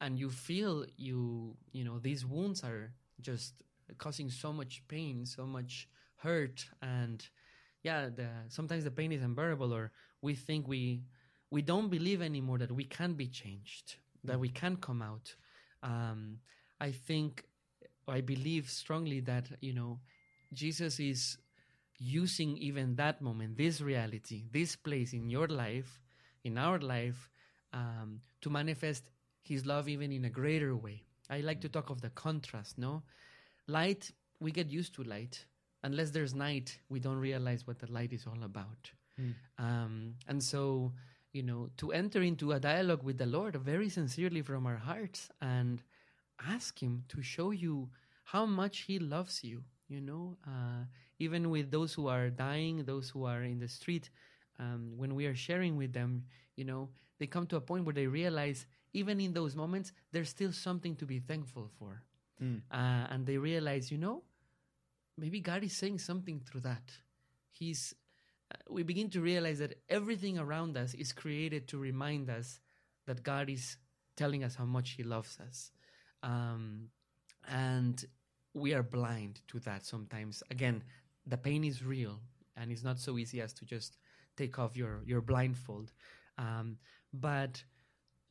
and 0.00 0.18
you 0.18 0.30
feel 0.30 0.86
you 0.96 1.56
you 1.72 1.84
know 1.84 1.98
these 1.98 2.26
wounds 2.26 2.64
are 2.64 2.92
just 3.20 3.54
causing 3.98 4.30
so 4.30 4.52
much 4.52 4.82
pain, 4.88 5.26
so 5.26 5.46
much 5.46 5.88
hurt, 6.16 6.66
and 6.82 7.28
yeah, 7.82 8.08
the, 8.08 8.28
sometimes 8.48 8.84
the 8.84 8.90
pain 8.90 9.12
is 9.12 9.22
unbearable, 9.22 9.72
or 9.72 9.92
we 10.22 10.34
think 10.34 10.66
we 10.66 11.02
we 11.50 11.62
don't 11.62 11.88
believe 11.88 12.22
anymore 12.22 12.58
that 12.58 12.72
we 12.72 12.84
can 12.84 13.14
be 13.14 13.28
changed, 13.28 13.96
that 14.24 14.38
we 14.38 14.48
can 14.48 14.76
come 14.76 15.02
out. 15.02 15.34
Um, 15.82 16.38
I 16.80 16.92
think 16.92 17.44
I 18.08 18.20
believe 18.20 18.68
strongly 18.70 19.20
that 19.20 19.48
you 19.60 19.74
know 19.74 20.00
Jesus 20.52 20.98
is 20.98 21.38
using 22.00 22.56
even 22.56 22.96
that 22.96 23.20
moment, 23.20 23.56
this 23.56 23.80
reality, 23.80 24.44
this 24.50 24.74
place 24.74 25.12
in 25.12 25.28
your 25.28 25.46
life, 25.46 26.00
in 26.42 26.56
our 26.58 26.78
life, 26.78 27.30
um, 27.72 28.20
to 28.40 28.50
manifest 28.50 29.04
His 29.44 29.66
love 29.66 29.88
even 29.88 30.10
in 30.10 30.24
a 30.24 30.30
greater 30.30 30.74
way. 30.74 31.02
I 31.28 31.40
like 31.42 31.60
to 31.60 31.68
talk 31.68 31.90
of 31.90 32.00
the 32.00 32.10
contrast. 32.10 32.78
No, 32.78 33.02
light 33.68 34.10
we 34.40 34.50
get 34.50 34.70
used 34.70 34.94
to 34.94 35.04
light. 35.04 35.44
Unless 35.82 36.10
there's 36.10 36.34
night, 36.34 36.78
we 36.88 37.00
don't 37.00 37.18
realize 37.18 37.66
what 37.66 37.78
the 37.78 37.90
light 37.92 38.12
is 38.12 38.26
all 38.26 38.42
about. 38.42 38.90
Um, 39.58 40.14
and 40.28 40.42
so, 40.42 40.92
you 41.32 41.42
know, 41.42 41.68
to 41.76 41.92
enter 41.92 42.22
into 42.22 42.52
a 42.52 42.60
dialogue 42.60 43.02
with 43.02 43.18
the 43.18 43.26
Lord 43.26 43.54
very 43.56 43.90
sincerely 43.90 44.42
from 44.42 44.66
our 44.66 44.76
hearts 44.76 45.30
and 45.42 45.82
ask 46.48 46.82
Him 46.82 47.04
to 47.08 47.22
show 47.22 47.50
you 47.50 47.90
how 48.24 48.46
much 48.46 48.80
He 48.80 48.98
loves 48.98 49.44
you, 49.44 49.62
you 49.88 50.00
know, 50.00 50.36
uh, 50.46 50.84
even 51.20 51.50
with 51.50 51.70
those 51.70 51.94
who 51.94 52.08
are 52.08 52.30
dying, 52.30 52.84
those 52.84 53.10
who 53.10 53.24
are 53.24 53.44
in 53.44 53.60
the 53.60 53.68
street, 53.68 54.10
um, 54.58 54.94
when 54.96 55.14
we 55.14 55.26
are 55.26 55.34
sharing 55.36 55.76
with 55.76 55.92
them, 55.92 56.24
you 56.56 56.64
know, 56.64 56.88
they 57.18 57.26
come 57.26 57.46
to 57.46 57.56
a 57.56 57.60
point 57.60 57.84
where 57.84 57.94
they 57.94 58.06
realize, 58.06 58.66
even 58.94 59.20
in 59.20 59.32
those 59.32 59.54
moments, 59.54 59.92
there's 60.12 60.30
still 60.30 60.52
something 60.52 60.96
to 60.96 61.06
be 61.06 61.20
thankful 61.20 61.70
for. 61.78 62.02
Uh, 62.72 63.06
and 63.10 63.26
they 63.26 63.36
realize, 63.36 63.92
you 63.92 63.98
know, 63.98 64.22
maybe 65.16 65.40
God 65.40 65.62
is 65.62 65.76
saying 65.76 65.98
something 65.98 66.40
through 66.40 66.62
that. 66.62 66.90
He's 67.52 67.94
uh, 68.52 68.56
we 68.68 68.82
begin 68.82 69.10
to 69.10 69.20
realize 69.20 69.58
that 69.58 69.78
everything 69.88 70.38
around 70.38 70.76
us 70.76 70.94
is 70.94 71.12
created 71.12 71.68
to 71.68 71.78
remind 71.78 72.30
us 72.30 72.60
that 73.06 73.22
God 73.22 73.50
is 73.50 73.76
telling 74.16 74.42
us 74.42 74.54
how 74.54 74.64
much 74.64 74.92
He 74.92 75.02
loves 75.02 75.38
us. 75.38 75.70
Um, 76.22 76.88
and 77.48 78.04
we 78.54 78.74
are 78.74 78.82
blind 78.82 79.42
to 79.48 79.60
that 79.60 79.84
sometimes. 79.84 80.42
Again, 80.50 80.82
the 81.26 81.36
pain 81.36 81.64
is 81.64 81.84
real, 81.84 82.20
and 82.56 82.70
it's 82.70 82.84
not 82.84 82.98
so 82.98 83.18
easy 83.18 83.40
as 83.40 83.52
to 83.54 83.64
just 83.64 83.98
take 84.36 84.58
off 84.58 84.76
your, 84.76 85.02
your 85.04 85.20
blindfold. 85.20 85.92
Um, 86.38 86.78
but, 87.12 87.62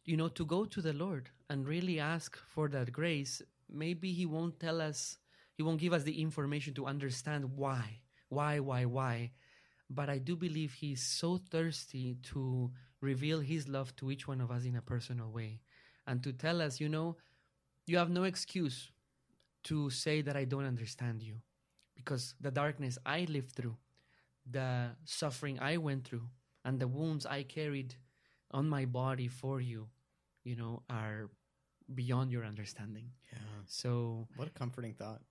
you 0.06 0.18
know, 0.18 0.30
to 0.30 0.46
go 0.46 0.66
to 0.66 0.82
the 0.82 0.94
Lord 0.94 1.30
and 1.50 1.68
really 1.68 2.00
ask 2.00 2.38
for 2.38 2.68
that 2.70 2.92
grace, 2.92 3.42
maybe 3.70 4.12
He 4.12 4.26
won't 4.26 4.60
tell 4.60 4.82
us, 4.82 5.18
He 5.56 5.64
won't 5.64 5.80
give 5.80 5.94
us 5.94 6.04
the 6.04 6.22
information 6.22 6.74
to 6.76 6.86
understand 6.86 7.56
why, 7.56 8.00
why, 8.30 8.60
why, 8.60 8.86
why 8.86 9.32
but 9.90 10.10
I 10.10 10.20
do 10.20 10.36
believe 10.36 10.74
he's 10.74 11.02
so 11.02 11.38
thirsty 11.38 12.18
to 12.32 12.72
reveal 13.02 13.40
his 13.40 13.68
love 13.68 13.96
to 13.98 14.12
each 14.12 14.28
one 14.28 14.42
of 14.42 14.52
us 14.52 14.66
in 14.66 14.76
a 14.76 14.82
personal 14.82 15.32
way 15.32 15.62
and 16.06 16.22
to 16.24 16.32
tell 16.32 16.62
us, 16.62 16.80
you 16.80 16.90
know, 16.90 17.18
you 17.88 17.98
have 17.98 18.10
no 18.10 18.24
excuse 18.24 18.92
to 19.64 19.90
say 19.90 20.22
that 20.22 20.38
I 20.38 20.46
don't 20.46 20.66
understand 20.66 21.24
you 21.24 21.42
because 22.00 22.34
the 22.42 22.52
darkness 22.52 22.98
I 23.06 23.26
lived 23.30 23.52
through, 23.52 23.76
the 24.50 24.90
suffering 25.06 25.60
I 25.60 25.78
went 25.78 26.06
through, 26.06 26.28
and 26.66 26.80
the 26.80 26.88
wounds 26.88 27.26
I 27.26 27.44
carried 27.44 27.96
on 28.52 28.68
my 28.70 28.86
body 28.86 29.28
for 29.28 29.62
you, 29.62 29.88
you 30.44 30.56
know, 30.56 30.84
are 30.90 31.30
beyond 31.94 32.32
your 32.32 32.46
understanding. 32.46 33.12
Yeah. 33.32 33.40
So 33.68 34.28
What 34.36 34.48
a 34.48 34.52
comforting 34.52 34.94
thought. 34.94 35.22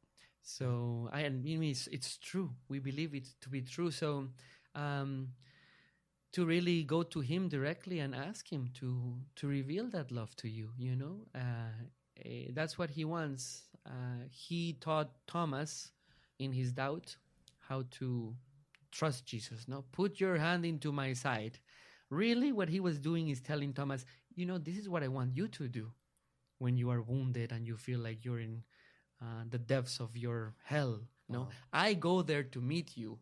so 0.43 1.09
I, 1.13 1.25
I 1.27 1.31
mean, 1.31 1.63
it's, 1.65 1.87
it's 1.89 2.19
true. 2.19 2.51
We 2.69 2.79
believe 2.81 3.15
it 3.15 3.29
to 3.43 3.49
be 3.49 3.63
true. 3.63 3.91
So 3.91 4.29
um, 4.75 5.29
to 6.33 6.45
really 6.47 6.85
go 6.85 7.03
to 7.03 7.21
Him 7.21 7.49
directly 7.49 8.01
and 8.01 8.15
ask 8.15 8.51
Him 8.53 8.71
to 8.75 9.17
to 9.37 9.47
reveal 9.49 9.89
that 9.91 10.11
love 10.11 10.35
to 10.37 10.49
you, 10.49 10.71
you 10.79 10.97
know, 10.97 11.27
uh, 11.35 11.73
eh, 12.25 12.49
that's 12.53 12.79
what 12.79 12.91
He 12.91 13.05
wants. 13.05 13.65
Uh, 13.87 14.27
he 14.31 14.75
taught 14.75 15.11
Thomas 15.27 15.93
in 16.39 16.53
his 16.53 16.73
doubt 16.73 17.17
how 17.61 17.85
to 17.93 18.35
trust 18.91 19.27
Jesus. 19.27 19.67
No, 19.69 19.85
put 19.93 20.21
your 20.21 20.37
hand 20.39 20.65
into 20.65 20.93
my 20.93 21.13
side. 21.13 21.59
Really, 22.11 22.53
what 22.53 22.69
he 22.69 22.81
was 22.81 22.99
doing 22.99 23.29
is 23.29 23.41
telling 23.41 23.73
Thomas, 23.73 24.05
you 24.35 24.47
know, 24.47 24.59
this 24.59 24.79
is 24.79 24.89
what 24.89 25.03
I 25.03 25.09
want 25.09 25.37
you 25.37 25.49
to 25.49 25.69
do 25.69 25.93
when 26.59 26.77
you 26.77 26.91
are 26.91 27.03
wounded 27.03 27.53
and 27.53 27.67
you 27.67 27.77
feel 27.77 28.01
like 28.01 28.25
you're 28.25 28.41
in 28.41 28.63
uh, 29.23 29.45
the 29.49 29.59
depths 29.59 30.01
of 30.01 30.17
your 30.17 30.55
hell. 30.65 31.01
No, 31.29 31.41
Wow. 31.41 31.49
I 31.73 31.95
go 31.95 32.23
there 32.23 32.43
to 32.45 32.61
meet 32.61 32.97
you, 32.97 33.19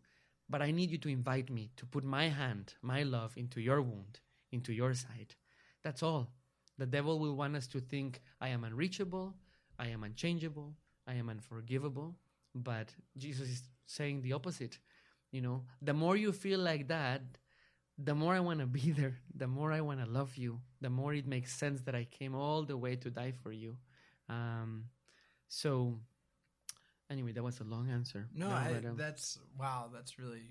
but 0.48 0.62
I 0.62 0.70
need 0.70 0.90
you 0.90 0.98
to 0.98 1.08
invite 1.08 1.50
me 1.50 1.70
to 1.76 1.86
put 1.86 2.04
my 2.04 2.28
hand, 2.28 2.74
my 2.82 3.02
love, 3.02 3.36
into 3.36 3.60
your 3.60 3.82
wound, 3.82 4.20
into 4.52 4.72
your 4.72 4.94
side. 4.94 5.34
That's 5.82 6.02
all. 6.02 6.30
The 6.78 6.86
devil 6.86 7.18
will 7.18 7.34
want 7.36 7.56
us 7.56 7.66
to 7.68 7.80
think 7.80 8.20
I 8.40 8.48
am 8.48 8.62
unreachable, 8.64 9.34
I 9.78 9.88
am 9.88 10.04
unchangeable, 10.04 10.74
I 11.06 11.14
am 11.14 11.28
unforgivable. 11.28 12.14
But 12.56 12.94
Jesus 13.16 13.48
is 13.48 13.62
saying 13.86 14.22
the 14.22 14.32
opposite. 14.32 14.78
You 15.30 15.42
know, 15.42 15.64
the 15.82 15.92
more 15.92 16.16
you 16.16 16.32
feel 16.32 16.60
like 16.60 16.88
that, 16.88 17.20
the 17.98 18.14
more 18.14 18.34
I 18.34 18.40
want 18.40 18.60
to 18.60 18.66
be 18.66 18.90
there, 18.98 19.16
the 19.34 19.46
more 19.46 19.72
I 19.72 19.80
want 19.82 20.00
to 20.04 20.10
love 20.10 20.36
you, 20.36 20.60
the 20.80 20.90
more 20.90 21.12
it 21.14 21.26
makes 21.26 21.54
sense 21.54 21.82
that 21.82 21.94
I 21.94 22.04
came 22.04 22.34
all 22.34 22.62
the 22.62 22.76
way 22.76 22.96
to 22.96 23.10
die 23.10 23.32
for 23.42 23.52
you. 23.52 23.76
Um, 24.28 24.86
so, 25.48 25.98
anyway, 27.10 27.32
that 27.32 27.42
was 27.42 27.60
a 27.60 27.64
long 27.64 27.90
answer. 27.90 28.28
No, 28.34 28.48
I, 28.48 28.72
but, 28.72 28.88
um, 28.88 28.96
that's 28.96 29.38
wow. 29.58 29.90
That's 29.92 30.18
really 30.18 30.50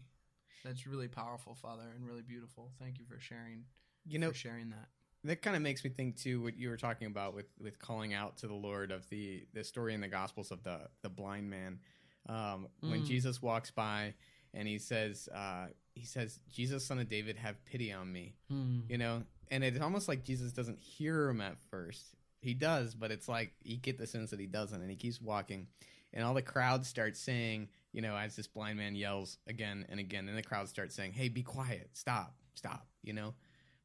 That's 0.64 0.88
really 0.88 1.08
powerful, 1.08 1.54
Father, 1.56 1.84
and 1.96 2.06
really 2.06 2.24
beautiful. 2.24 2.72
Thank 2.80 3.00
you 3.00 3.06
for 3.06 3.20
sharing. 3.20 3.66
You 4.08 4.20
know, 4.20 4.30
for 4.30 4.36
sharing 4.36 4.70
that. 4.70 4.88
That 5.26 5.42
kind 5.42 5.56
of 5.56 5.62
makes 5.62 5.84
me 5.84 5.90
think 5.90 6.18
too 6.18 6.42
what 6.42 6.58
you 6.58 6.70
were 6.70 6.78
talking 6.78 7.08
about 7.08 7.34
with 7.36 7.48
with 7.62 7.80
calling 7.80 8.14
out 8.14 8.38
to 8.38 8.48
the 8.48 8.54
Lord 8.54 8.92
of 8.92 9.08
the 9.10 9.46
the 9.54 9.64
story 9.64 9.94
in 9.94 10.02
the 10.02 10.08
Gospels 10.08 10.52
of 10.52 10.64
the 10.64 10.82
the 11.02 11.10
blind 11.10 11.50
man. 11.50 11.80
Um, 12.28 12.68
when 12.80 13.02
Mm. 13.02 13.06
Jesus 13.06 13.42
walks 13.42 13.70
by 13.72 14.14
and 14.54 14.68
he 14.68 14.80
says 14.80 15.30
uh, 15.34 15.68
he 15.94 16.06
says 16.06 16.40
Jesus 16.52 16.86
son 16.86 17.00
of 17.00 17.08
David 17.10 17.38
have 17.38 17.64
pity 17.66 17.92
on 17.94 18.12
me 18.12 18.34
Hmm. 18.50 18.80
you 18.90 18.98
know? 18.98 19.24
And 19.52 19.64
it's 19.64 19.80
almost 19.80 20.08
like 20.08 20.24
Jesus 20.24 20.52
doesn't 20.54 20.80
hear 20.80 21.30
him 21.30 21.40
at 21.40 21.58
first. 21.70 22.04
He 22.42 22.54
does 22.54 22.96
but 22.96 23.12
it's 23.12 23.28
like 23.28 23.54
you 23.64 23.78
get 23.78 23.98
the 23.98 24.08
sense 24.08 24.32
that 24.32 24.40
he 24.40 24.48
doesn't 24.48 24.82
and 24.82 24.90
he 24.90 24.96
keeps 24.96 25.22
walking. 25.22 25.68
And 26.14 26.24
all 26.24 26.34
the 26.34 26.42
crowd 26.42 26.86
starts 26.86 27.20
saying 27.20 27.70
you 27.92 28.02
know 28.02 28.16
as 28.18 28.36
this 28.36 28.48
blind 28.48 28.78
man 28.78 28.96
yells 28.96 29.38
again 29.48 29.86
and 29.90 30.00
again 30.00 30.28
and 30.28 30.38
the 30.38 30.42
crowd 30.44 30.68
starts 30.68 30.96
saying 30.96 31.14
hey 31.14 31.30
be 31.30 31.44
quiet. 31.44 31.90
Stop. 31.94 32.34
Stop 32.56 32.88
you 33.04 33.14
know 33.14 33.34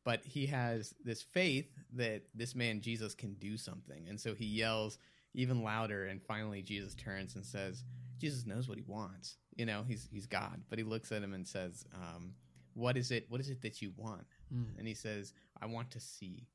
but 0.04 0.24
he 0.24 0.46
has 0.46 0.94
this 1.04 1.22
faith 1.22 1.68
that 1.94 2.22
this 2.34 2.54
man 2.54 2.80
Jesus 2.80 3.14
can 3.14 3.34
do 3.34 3.56
something, 3.56 4.08
and 4.08 4.18
so 4.20 4.34
he 4.34 4.46
yells 4.46 4.98
even 5.34 5.62
louder. 5.62 6.06
And 6.06 6.22
finally, 6.22 6.62
Jesus 6.62 6.94
turns 6.94 7.34
and 7.36 7.44
says, 7.44 7.84
"Jesus 8.18 8.46
knows 8.46 8.68
what 8.68 8.78
he 8.78 8.84
wants. 8.86 9.36
You 9.56 9.66
know, 9.66 9.84
he's 9.86 10.08
he's 10.10 10.26
God." 10.26 10.62
But 10.68 10.78
he 10.78 10.84
looks 10.84 11.12
at 11.12 11.22
him 11.22 11.34
and 11.34 11.46
says, 11.46 11.84
um, 11.94 12.34
"What 12.74 12.96
is 12.96 13.10
it? 13.10 13.26
What 13.28 13.40
is 13.40 13.50
it 13.50 13.62
that 13.62 13.80
you 13.82 13.92
want?" 13.96 14.26
Mm. 14.54 14.78
And 14.78 14.86
he 14.88 14.94
says, 14.94 15.32
"I 15.60 15.66
want 15.66 15.90
to 15.92 16.00
see." 16.00 16.48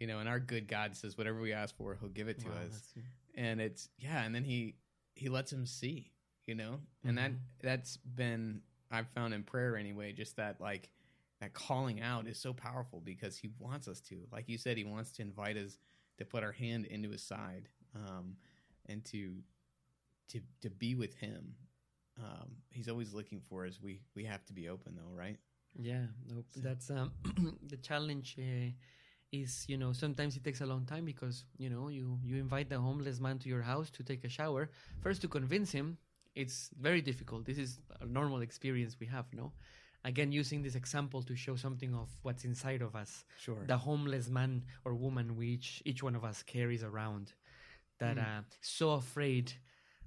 You 0.00 0.06
know, 0.08 0.18
and 0.18 0.28
our 0.28 0.40
good 0.40 0.66
God 0.68 0.96
says, 0.96 1.16
"Whatever 1.16 1.40
we 1.40 1.52
ask 1.52 1.76
for, 1.76 1.94
He'll 2.00 2.08
give 2.08 2.28
it 2.28 2.40
to 2.40 2.48
Wow, 2.48 2.54
us." 2.66 2.94
and 3.36 3.60
it's 3.60 3.88
yeah 3.98 4.22
and 4.24 4.32
then 4.32 4.44
he 4.44 4.76
he 5.16 5.28
lets 5.28 5.52
him 5.52 5.66
see 5.66 6.12
you 6.46 6.54
know 6.54 6.78
and 7.04 7.18
that 7.18 7.32
Mhm. 7.32 7.38
that's 7.62 7.96
been 7.96 8.62
i've 8.92 9.08
found 9.08 9.34
in 9.34 9.42
prayer 9.42 9.76
anyway 9.76 10.12
just 10.12 10.36
that 10.36 10.60
like 10.60 10.88
that 11.44 11.52
calling 11.52 12.00
out 12.00 12.26
is 12.26 12.38
so 12.38 12.52
powerful 12.52 13.00
because 13.04 13.36
he 13.36 13.50
wants 13.58 13.86
us 13.88 14.00
to. 14.00 14.16
Like 14.32 14.48
you 14.48 14.56
said 14.58 14.76
he 14.76 14.84
wants 14.84 15.12
to 15.12 15.22
invite 15.22 15.56
us 15.56 15.76
to 16.18 16.24
put 16.24 16.42
our 16.42 16.52
hand 16.52 16.86
into 16.86 17.10
his 17.10 17.22
side 17.22 17.68
um 17.94 18.36
and 18.88 19.04
to 19.04 19.36
to 20.30 20.40
to 20.62 20.70
be 20.70 20.94
with 20.94 21.14
him. 21.14 21.54
Um 22.18 22.48
he's 22.70 22.88
always 22.88 23.12
looking 23.12 23.40
for 23.48 23.66
us. 23.66 23.78
We 23.82 24.00
we 24.16 24.24
have 24.24 24.44
to 24.46 24.52
be 24.52 24.68
open 24.68 24.96
though 24.96 25.14
right? 25.14 25.38
Yeah, 25.78 26.06
nope. 26.26 26.46
So- 26.54 26.60
That's 26.60 26.90
um, 26.90 27.12
the 27.72 27.76
challenge. 27.76 28.36
Uh, 28.38 28.70
is 29.32 29.64
you 29.68 29.76
know 29.76 29.92
sometimes 29.92 30.36
it 30.36 30.44
takes 30.44 30.60
a 30.60 30.66
long 30.66 30.84
time 30.86 31.04
because 31.04 31.44
you 31.58 31.68
know 31.68 31.88
you 31.88 32.20
you 32.22 32.36
invite 32.36 32.68
the 32.68 32.78
homeless 32.78 33.18
man 33.18 33.36
to 33.40 33.48
your 33.48 33.62
house 33.62 33.90
to 33.90 34.02
take 34.04 34.22
a 34.24 34.28
shower. 34.28 34.70
First 35.02 35.22
to 35.22 35.28
convince 35.28 35.72
him 35.72 35.98
it's 36.36 36.70
very 36.80 37.02
difficult. 37.02 37.44
This 37.44 37.58
is 37.58 37.80
a 38.00 38.06
normal 38.06 38.42
experience 38.42 38.96
we 39.00 39.06
have 39.08 39.26
no 39.32 39.52
again 40.04 40.32
using 40.32 40.62
this 40.62 40.74
example 40.74 41.22
to 41.22 41.34
show 41.34 41.56
something 41.56 41.94
of 41.94 42.08
what's 42.22 42.44
inside 42.44 42.82
of 42.82 42.94
us. 42.94 43.24
Sure. 43.38 43.64
The 43.66 43.78
homeless 43.78 44.28
man 44.28 44.64
or 44.84 44.94
woman 44.94 45.36
which 45.36 45.82
each 45.84 46.02
one 46.02 46.14
of 46.14 46.24
us 46.24 46.42
carries 46.42 46.82
around 46.84 47.32
that 47.98 48.16
Mm. 48.16 48.22
uh, 48.22 48.42
so 48.60 48.92
afraid 48.92 49.52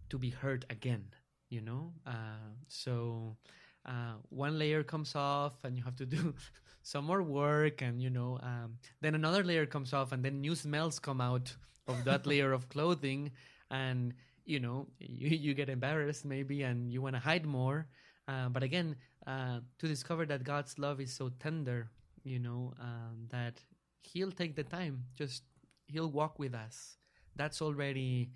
to 0.09 0.17
be 0.17 0.29
hurt 0.29 0.65
again 0.69 1.05
you 1.49 1.61
know? 1.61 1.93
Uh, 2.05 2.51
so 2.67 3.37
uh, 3.85 4.15
one 4.29 4.59
layer 4.59 4.83
comes 4.83 5.15
off 5.15 5.63
and 5.63 5.77
you 5.77 5.83
have 5.83 5.95
to 5.95 6.05
do 6.05 6.33
some 6.81 7.05
more 7.05 7.23
work 7.23 7.81
and 7.81 8.01
you 8.01 8.09
know 8.09 8.37
um, 8.43 8.77
then 9.01 9.15
another 9.15 9.43
layer 9.43 9.65
comes 9.65 9.93
off 9.93 10.11
and 10.11 10.23
then 10.25 10.41
new 10.41 10.55
smells 10.55 10.99
come 10.99 11.21
out 11.21 11.55
of 11.87 12.03
that 12.03 12.25
layer 12.31 12.51
of 12.51 12.67
clothing 12.67 13.31
and 13.71 14.13
you 14.45 14.59
know 14.59 14.87
you, 14.99 15.29
you 15.29 15.53
get 15.53 15.69
embarrassed 15.69 16.25
maybe 16.25 16.63
and 16.63 16.91
you 16.91 17.01
want 17.01 17.15
to 17.15 17.19
hide 17.21 17.45
more 17.45 17.87
uh, 18.27 18.49
but 18.49 18.63
again 18.63 18.95
uh, 19.25 19.59
to 19.79 19.87
discover 19.87 20.25
that 20.25 20.43
god's 20.43 20.77
love 20.79 20.99
is 21.01 21.13
so 21.13 21.29
tender 21.39 21.89
you 22.23 22.39
know 22.39 22.73
um, 22.79 23.27
that 23.29 23.61
he'll 24.01 24.31
take 24.31 24.55
the 24.55 24.63
time. 24.63 25.03
Just 25.15 25.43
he'll 25.87 26.11
walk 26.11 26.39
with 26.39 26.53
us. 26.55 26.97
That's 27.35 27.61
already 27.61 28.31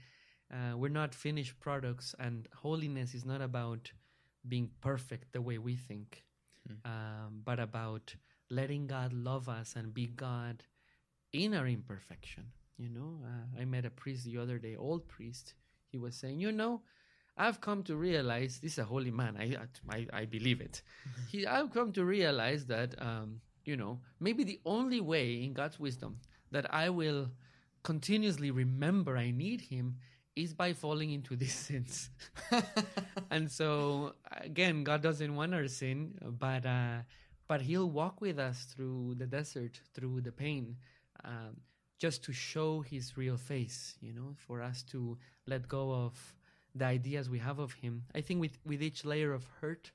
uh, 0.54 0.78
we're 0.78 0.90
not 0.90 1.16
finished 1.16 1.60
products 1.60 2.16
and 2.20 2.48
holiness 2.56 3.14
is 3.14 3.26
not 3.26 3.42
about 3.42 3.92
being 4.48 4.70
perfect 4.82 5.32
the 5.34 5.42
way 5.42 5.58
we 5.58 5.76
think 5.76 6.24
um, 6.86 7.42
but 7.46 7.60
about 7.60 8.16
letting 8.50 8.88
god 8.88 9.14
love 9.14 9.48
us 9.50 9.76
and 9.76 9.94
be 9.94 10.08
god 10.08 10.64
in 11.34 11.54
our 11.54 11.68
imperfection 11.68 12.46
you 12.78 12.90
know? 12.90 13.20
Uh, 13.26 13.62
i 13.62 13.66
met 13.66 13.86
a 13.86 13.90
priest 13.90 14.26
the 14.26 14.38
other 14.38 14.58
day 14.58 14.76
old 14.76 15.08
priest. 15.08 15.54
He 15.92 15.98
was 15.98 16.16
saying 16.16 16.40
you 16.40 16.52
know 16.52 16.82
i've 17.38 17.60
come 17.62 17.84
to 17.84 17.96
realize 17.96 18.60
this 18.60 18.74
is 18.74 18.80
a 18.80 18.84
holy 18.84 19.12
man 19.12 19.36
i 19.40 19.56
i, 19.90 20.08
I 20.14 20.26
believe 20.26 20.62
it. 20.62 20.82
He 21.32 21.46
i've 21.48 21.72
come 21.72 21.92
to 21.94 22.06
realize 22.06 22.66
that 22.68 22.96
um, 23.02 23.42
you 23.66 23.78
know 23.78 24.00
maybe 24.20 24.44
the 24.44 24.60
only 24.66 25.02
way 25.02 25.44
in 25.44 25.54
god's 25.54 25.80
wisdom 25.80 26.20
that 26.52 26.74
i 26.74 26.90
will 26.90 27.30
continuously 27.84 28.52
remember 28.52 29.18
i 29.18 29.32
need 29.32 29.62
him 29.62 29.98
is 30.36 30.54
by 30.54 30.72
falling 30.72 31.12
into 31.12 31.36
these 31.36 31.54
sins. 31.68 32.10
And 33.32 33.52
so 33.52 34.14
again 34.32 34.84
god 34.84 35.02
doesn't 35.02 35.34
want 35.36 35.54
our 35.54 35.68
sin 35.68 36.18
but 36.40 36.66
uh 36.66 37.00
but 37.48 37.62
he'll 37.62 37.90
walk 37.90 38.22
with 38.22 38.40
us 38.40 38.64
through 38.64 39.16
the 39.18 39.26
desert 39.26 39.80
through 39.94 40.22
the 40.22 40.32
pain 40.32 40.78
um, 41.26 41.58
just 42.00 42.24
to 42.24 42.34
show 42.34 42.82
his 42.82 43.18
real 43.18 43.38
face 43.38 43.96
you 44.02 44.14
know 44.14 44.34
for 44.38 44.62
us 44.62 44.84
to 44.84 45.18
let 45.48 45.68
go 45.68 45.92
of 45.94 46.14
the 46.76 46.86
ideas 46.86 47.30
we 47.30 47.40
have 47.40 47.60
of 47.60 47.74
him. 47.74 48.04
I 48.16 48.22
think 48.22 48.40
with 48.42 48.58
with 48.66 48.82
each 48.82 49.06
layer 49.06 49.34
of 49.34 49.46
hurt 49.60 49.92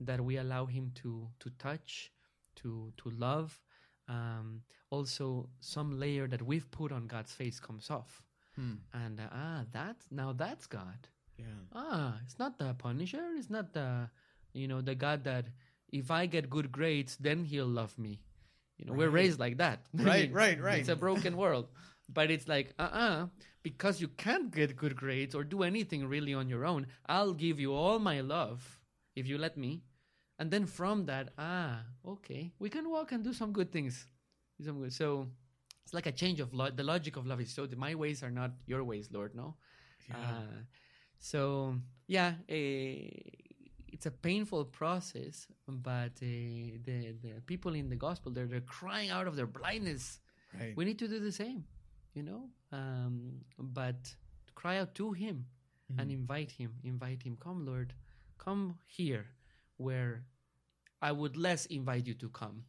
that 0.00 0.20
we 0.20 0.36
allow 0.36 0.66
him 0.66 0.92
to 1.02 1.28
to 1.40 1.50
touch 1.58 2.12
to 2.56 2.92
to 2.96 3.10
love 3.10 3.60
um, 4.08 4.62
also 4.90 5.48
some 5.60 5.98
layer 5.98 6.26
that 6.26 6.42
we've 6.42 6.70
put 6.70 6.92
on 6.92 7.06
god's 7.06 7.32
face 7.32 7.60
comes 7.60 7.90
off. 7.90 8.22
Hmm. 8.56 8.74
and 8.92 9.20
uh, 9.20 9.28
ah 9.32 9.64
that 9.72 9.96
now 10.10 10.32
that's 10.32 10.66
god. 10.66 11.08
Yeah. 11.36 11.44
Ah 11.72 12.18
it's 12.24 12.38
not 12.38 12.58
the 12.58 12.74
punisher 12.74 13.24
it's 13.36 13.50
not 13.50 13.72
the 13.72 14.10
you 14.52 14.66
know 14.66 14.80
the 14.80 14.96
god 14.96 15.22
that 15.24 15.46
if 15.92 16.10
i 16.10 16.26
get 16.26 16.50
good 16.50 16.72
grades 16.72 17.16
then 17.18 17.44
he'll 17.44 17.66
love 17.66 17.96
me. 17.98 18.20
You 18.78 18.86
know 18.86 18.92
we're 18.94 19.10
raised 19.10 19.38
like 19.38 19.58
that. 19.58 19.86
Right, 19.94 20.32
right, 20.32 20.60
right. 20.60 20.78
it's 20.80 20.88
a 20.88 20.96
broken 20.96 21.36
world 21.36 21.68
but 22.08 22.30
it's 22.30 22.48
like 22.48 22.72
uh-uh 22.78 23.26
because 23.62 24.00
you 24.00 24.08
can't 24.08 24.50
get 24.50 24.76
good 24.76 24.96
grades 24.96 25.34
or 25.34 25.44
do 25.44 25.62
anything 25.62 26.06
really 26.06 26.32
on 26.32 26.48
your 26.48 26.64
own 26.64 26.86
i'll 27.06 27.34
give 27.34 27.60
you 27.60 27.74
all 27.74 27.98
my 27.98 28.20
love 28.20 28.78
if 29.16 29.26
you 29.26 29.36
let 29.36 29.56
me. 29.56 29.82
And 30.38 30.50
then 30.52 30.66
from 30.66 31.06
that 31.06 31.30
ah 31.36 31.82
okay 32.06 32.52
we 32.58 32.70
can 32.70 32.88
walk 32.88 33.10
and 33.12 33.24
do 33.24 33.32
some 33.32 33.52
good 33.52 33.72
things. 33.72 34.06
Do 34.58 34.64
some 34.66 34.78
good 34.80 34.92
so 34.92 35.26
it's 35.84 35.92
like 35.92 36.06
a 36.06 36.12
change 36.12 36.38
of 36.38 36.54
lo- 36.54 36.70
the 36.70 36.84
logic 36.84 37.16
of 37.16 37.26
love 37.26 37.40
is 37.40 37.52
so 37.52 37.66
that 37.66 37.78
my 37.78 37.94
ways 37.94 38.22
are 38.22 38.30
not 38.30 38.52
your 38.66 38.84
ways 38.84 39.08
lord 39.12 39.34
no? 39.34 39.56
Uh, 40.14 40.62
so 41.18 41.74
yeah, 42.06 42.34
eh, 42.48 43.10
it's 43.88 44.06
a 44.06 44.10
painful 44.10 44.64
process, 44.66 45.46
but 45.66 46.12
uh, 46.22 46.78
the 46.86 47.14
the 47.22 47.32
people 47.46 47.74
in 47.74 47.88
the 47.90 47.96
gospel 47.96 48.30
they're 48.32 48.46
they're 48.46 48.60
crying 48.80 49.10
out 49.10 49.26
of 49.26 49.34
their 49.36 49.46
blindness. 49.46 50.20
right. 50.58 50.76
We 50.76 50.84
need 50.84 50.98
to 51.00 51.08
do 51.08 51.18
the 51.18 51.32
same, 51.32 51.64
you 52.18 52.24
know. 52.30 52.42
Um, 52.72 53.44
but 53.78 54.14
cry 54.54 54.78
out 54.78 54.94
to 54.96 55.12
Him 55.12 55.46
and 55.98 56.10
invite 56.10 56.50
Him, 56.50 56.72
invite 56.82 57.22
Him. 57.22 57.38
Come, 57.40 57.64
Lord, 57.64 57.94
come 58.36 58.62
here, 58.86 59.26
where 59.78 60.24
I 61.00 61.12
would 61.12 61.36
less 61.36 61.64
invite 61.66 62.06
you 62.06 62.14
to 62.14 62.28
come, 62.28 62.64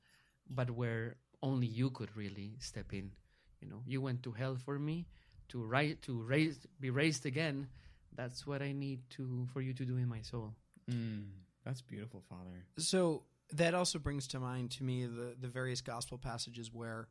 but 0.50 0.70
where 0.70 1.18
only 1.42 1.68
you 1.68 1.90
could 1.90 2.16
really 2.16 2.52
step 2.60 2.94
in. 2.94 3.12
You 3.60 3.68
know, 3.70 3.82
you 3.86 4.00
went 4.02 4.24
to 4.24 4.32
hell 4.32 4.56
for 4.56 4.78
me 4.80 5.08
to 5.50 5.58
ri- 5.64 5.98
to 6.04 6.22
raise 6.22 6.60
be 6.80 6.92
raised 6.92 7.26
again. 7.26 7.68
That's 8.16 8.46
what 8.48 8.62
I 8.62 8.72
need 8.72 9.00
to 9.16 9.48
for 9.52 9.62
you 9.62 9.74
to 9.74 9.86
do 9.86 9.98
in 9.98 10.08
my 10.08 10.22
soul. 10.22 10.54
Mm, 10.90 11.26
that's 11.66 11.82
beautiful 11.82 12.22
father 12.30 12.64
So 12.78 13.24
that 13.52 13.74
also 13.74 14.00
brings 14.00 14.28
to 14.28 14.40
mind 14.40 14.72
to 14.78 14.84
me 14.84 15.06
the 15.06 15.36
the 15.44 15.48
various 15.60 15.82
gospel 15.82 16.18
passages 16.18 16.72
where 16.72 17.08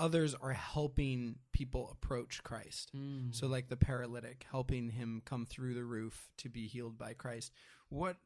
others 0.00 0.34
are 0.40 0.54
helping 0.54 1.36
people 1.52 1.90
approach 1.92 2.42
Christ. 2.42 2.90
Mm. 2.96 3.34
So 3.34 3.46
like 3.46 3.68
the 3.68 3.76
paralytic 3.76 4.46
helping 4.50 4.90
him 4.90 5.22
come 5.24 5.46
through 5.46 5.74
the 5.74 5.84
roof 5.84 6.30
to 6.38 6.48
be 6.48 6.66
healed 6.66 6.98
by 6.98 7.12
Christ. 7.12 7.52
What 7.90 8.16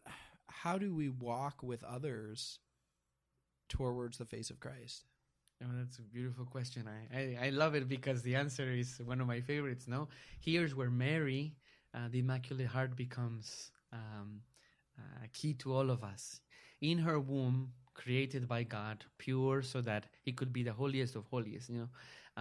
how 0.46 0.78
do 0.78 0.94
we 0.94 1.08
walk 1.08 1.62
with 1.62 1.82
others 1.82 2.60
towards 3.68 4.18
the 4.18 4.24
face 4.24 4.50
of 4.50 4.60
Christ? 4.60 5.04
Oh, 5.62 5.66
that's 5.78 5.98
a 5.98 6.02
beautiful 6.02 6.44
question. 6.44 6.88
I, 6.88 7.18
I, 7.18 7.46
I 7.46 7.50
love 7.50 7.74
it 7.74 7.88
because 7.88 8.22
the 8.22 8.34
answer 8.36 8.70
is 8.70 9.00
one 9.04 9.20
of 9.20 9.26
my 9.26 9.40
favorites. 9.40 9.88
No, 9.88 10.08
here's 10.40 10.74
where 10.74 10.90
Mary, 10.90 11.54
uh, 11.94 12.08
the 12.10 12.18
Immaculate 12.18 12.66
Heart, 12.66 12.96
becomes 12.96 13.70
um, 13.92 14.42
uh, 14.98 15.26
key 15.32 15.54
to 15.54 15.74
all 15.74 15.90
of 15.90 16.04
us. 16.04 16.40
In 16.80 16.98
her 16.98 17.18
womb, 17.18 17.72
created 17.94 18.48
by 18.48 18.62
God, 18.64 19.04
pure, 19.18 19.62
so 19.62 19.80
that 19.82 20.06
He 20.22 20.32
could 20.32 20.52
be 20.52 20.62
the 20.62 20.72
holiest 20.72 21.16
of 21.16 21.26
holiest. 21.26 21.70
You 21.70 21.78
know, 21.78 21.88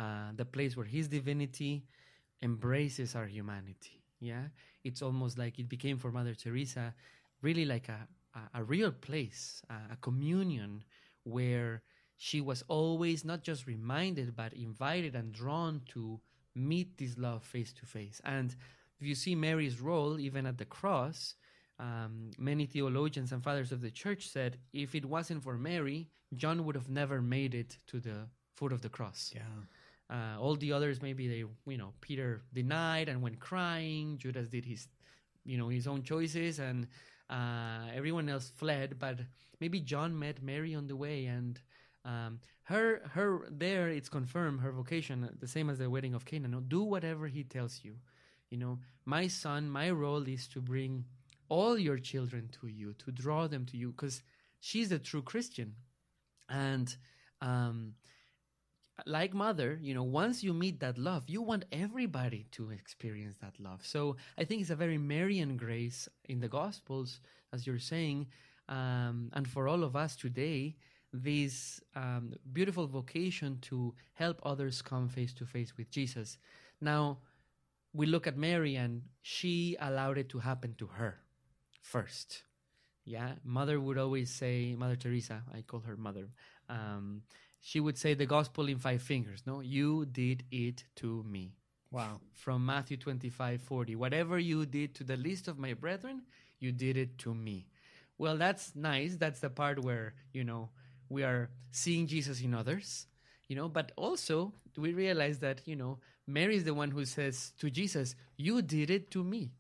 uh, 0.02 0.32
the 0.36 0.46
place 0.46 0.76
where 0.76 0.86
His 0.86 1.08
divinity 1.08 1.86
embraces 2.42 3.16
our 3.16 3.28
humanity. 3.28 4.02
Yeah, 4.20 4.48
it's 4.84 5.02
almost 5.02 5.38
like 5.38 5.60
it 5.60 5.70
became 5.70 5.98
for 5.98 6.12
Mother 6.12 6.34
Teresa, 6.34 6.94
really 7.42 7.66
like 7.66 7.90
a 7.90 8.08
a, 8.36 8.60
a 8.60 8.64
real 8.64 8.92
place, 8.92 9.62
a, 9.70 9.94
a 9.94 9.98
communion 9.98 10.84
where 11.24 11.84
she 12.18 12.42
was 12.42 12.64
always 12.68 13.26
not 13.26 13.44
just 13.44 13.68
reminded 13.68 14.36
but 14.36 14.54
invited 14.54 15.16
and 15.16 15.34
drawn 15.34 15.82
to 15.88 16.20
meet 16.56 16.98
this 16.98 17.18
love 17.18 17.44
face 17.44 17.74
to 17.74 17.86
face. 17.86 18.22
And 18.24 18.56
if 19.00 19.08
you 19.08 19.16
see 19.16 19.36
Mary's 19.36 19.80
role, 19.82 20.20
even 20.20 20.46
at 20.46 20.58
the 20.58 20.66
cross, 20.66 21.36
um, 21.80 22.32
many 22.38 22.66
theologians 22.66 23.32
and 23.32 23.44
fathers 23.44 23.72
of 23.72 23.82
the 23.82 23.92
church 23.92 24.30
said 24.30 24.58
if 24.74 24.96
it 24.96 25.06
wasn't 25.06 25.44
for 25.44 25.58
Mary, 25.58 26.08
John 26.36 26.66
would 26.66 26.76
have 26.76 26.90
never 26.90 27.22
made 27.22 27.56
it 27.56 27.78
to 27.88 28.00
the 28.00 28.28
foot 28.56 28.72
of 28.72 28.82
the 28.82 28.90
cross. 28.90 29.32
Yeah. 29.34 29.42
Uh, 30.10 30.40
all 30.40 30.56
the 30.56 30.72
others, 30.72 31.02
maybe 31.02 31.28
they, 31.28 31.72
you 31.72 31.78
know, 31.78 31.94
Peter 32.02 32.42
denied 32.54 33.10
and 33.10 33.22
went 33.22 33.40
crying. 33.40 34.18
Judas 34.18 34.48
did 34.50 34.66
his, 34.66 34.88
you 35.44 35.58
know, 35.58 35.70
his 35.70 35.88
own 35.88 36.04
choices, 36.04 36.60
and 36.60 36.88
uh, 37.30 37.88
everyone 37.94 38.30
else 38.30 38.52
fled. 38.56 39.00
But 39.00 39.20
maybe 39.60 39.80
John 39.80 40.18
met 40.18 40.44
Mary 40.44 40.76
on 40.76 40.88
the 40.88 40.96
way, 40.96 41.26
and 41.26 41.60
um, 42.06 42.40
her, 42.64 43.02
her 43.14 43.48
there, 43.50 43.90
it's 43.90 44.10
confirmed 44.10 44.62
her 44.62 44.72
vocation, 44.72 45.28
the 45.40 45.48
same 45.48 45.70
as 45.70 45.80
the 45.80 45.90
wedding 45.90 46.14
of 46.14 46.26
Cana. 46.26 46.48
No, 46.48 46.60
do 46.60 46.84
whatever 46.84 47.28
he 47.28 47.44
tells 47.44 47.80
you. 47.84 47.96
You 48.50 48.58
know, 48.58 48.80
my 49.06 49.28
son, 49.28 49.70
my 49.70 49.90
role 49.90 50.28
is 50.28 50.48
to 50.50 50.62
bring 50.62 51.06
all 51.50 51.78
your 51.78 51.98
children 51.98 52.50
to 52.62 52.68
you, 52.68 52.94
to 52.94 53.12
draw 53.12 53.48
them 53.48 53.66
to 53.68 53.78
you, 53.78 53.92
because 53.92 54.24
she's 54.60 54.92
a 54.92 55.00
true 55.00 55.22
Christian, 55.22 55.76
and. 56.50 56.96
Um, 57.42 57.96
like 59.06 59.34
mother, 59.34 59.80
you 59.82 59.94
know, 59.94 60.04
once 60.04 60.44
you 60.44 60.54
meet 60.54 60.80
that 60.80 60.98
love, 60.98 61.24
you 61.28 61.42
want 61.42 61.66
everybody 61.72 62.46
to 62.52 62.70
experience 62.70 63.36
that 63.42 63.60
love. 63.60 63.86
So 63.86 64.18
I 64.38 64.44
think 64.44 64.62
it's 64.62 64.70
a 64.70 64.76
very 64.76 64.98
Marian 64.98 65.58
grace 65.58 66.08
in 66.26 66.40
the 66.40 66.48
Gospels, 66.48 67.20
as 67.52 67.66
you're 67.66 67.80
saying, 67.80 68.28
um, 68.70 69.30
and 69.34 69.48
for 69.48 69.68
all 69.68 69.84
of 69.84 69.96
us 69.96 70.16
today, 70.16 70.76
this 71.12 71.82
um, 71.96 72.34
beautiful 72.54 72.88
vocation 72.88 73.58
to 73.62 73.94
help 74.14 74.40
others 74.44 74.82
come 74.82 75.10
face 75.10 75.34
to 75.34 75.46
face 75.46 75.76
with 75.78 75.90
Jesus. 75.90 76.38
Now, 76.80 77.18
we 77.94 78.06
look 78.06 78.26
at 78.26 78.38
Mary, 78.38 78.76
and 78.76 79.02
she 79.22 79.76
allowed 79.80 80.18
it 80.18 80.30
to 80.30 80.40
happen 80.40 80.76
to 80.78 80.88
her 80.88 81.23
first. 81.84 82.44
Yeah, 83.06 83.34
mother 83.44 83.80
would 83.80 83.98
always 83.98 84.32
say, 84.32 84.76
Mother 84.78 84.96
Teresa, 84.96 85.44
I 85.54 85.62
call 85.62 85.82
her 85.82 85.98
mother. 85.98 86.30
Um, 86.70 87.24
she 87.60 87.80
would 87.80 87.98
say 87.98 88.14
the 88.14 88.26
gospel 88.26 88.68
in 88.68 88.78
five 88.80 89.02
fingers 89.02 89.44
no? 89.46 89.62
You 89.62 90.06
did 90.06 90.44
it 90.52 90.84
to 90.98 91.24
me. 91.24 91.54
Wow. 91.92 92.22
from 92.34 92.66
matthew 92.66 92.98
25 92.98 93.62
40 93.62 93.96
whatever 93.96 94.40
you 94.40 94.66
did 94.66 94.96
to 94.96 95.04
the 95.04 95.16
least 95.16 95.48
of 95.48 95.60
my 95.60 95.74
brethren 95.76 96.24
you 96.60 96.72
did 96.72 96.98
it 96.98 97.18
to 97.20 97.34
me. 97.36 97.68
Well 98.18 98.38
that's 98.38 98.76
nice. 98.76 99.16
That's 99.16 99.40
the 99.42 99.50
part 99.52 99.84
where 99.84 100.16
you 100.34 100.44
know 100.44 100.70
we 101.10 101.24
are 101.24 101.50
seeing 101.72 102.08
jesus 102.08 102.42
in 102.42 102.54
others 102.54 103.08
you 103.48 103.56
know? 103.56 103.70
But 103.70 103.92
also 103.98 104.54
we 104.78 104.94
realize 104.94 105.40
that 105.40 105.62
you 105.66 105.76
know 105.76 106.00
mary 106.28 106.56
is 106.56 106.64
the 106.64 106.74
one 106.74 106.92
who 106.92 107.06
says 107.06 107.54
to 107.60 107.70
jesus 107.70 108.16
you 108.38 108.62
did 108.62 108.90
it 108.90 109.12
to 109.12 109.24
me. 109.24 109.52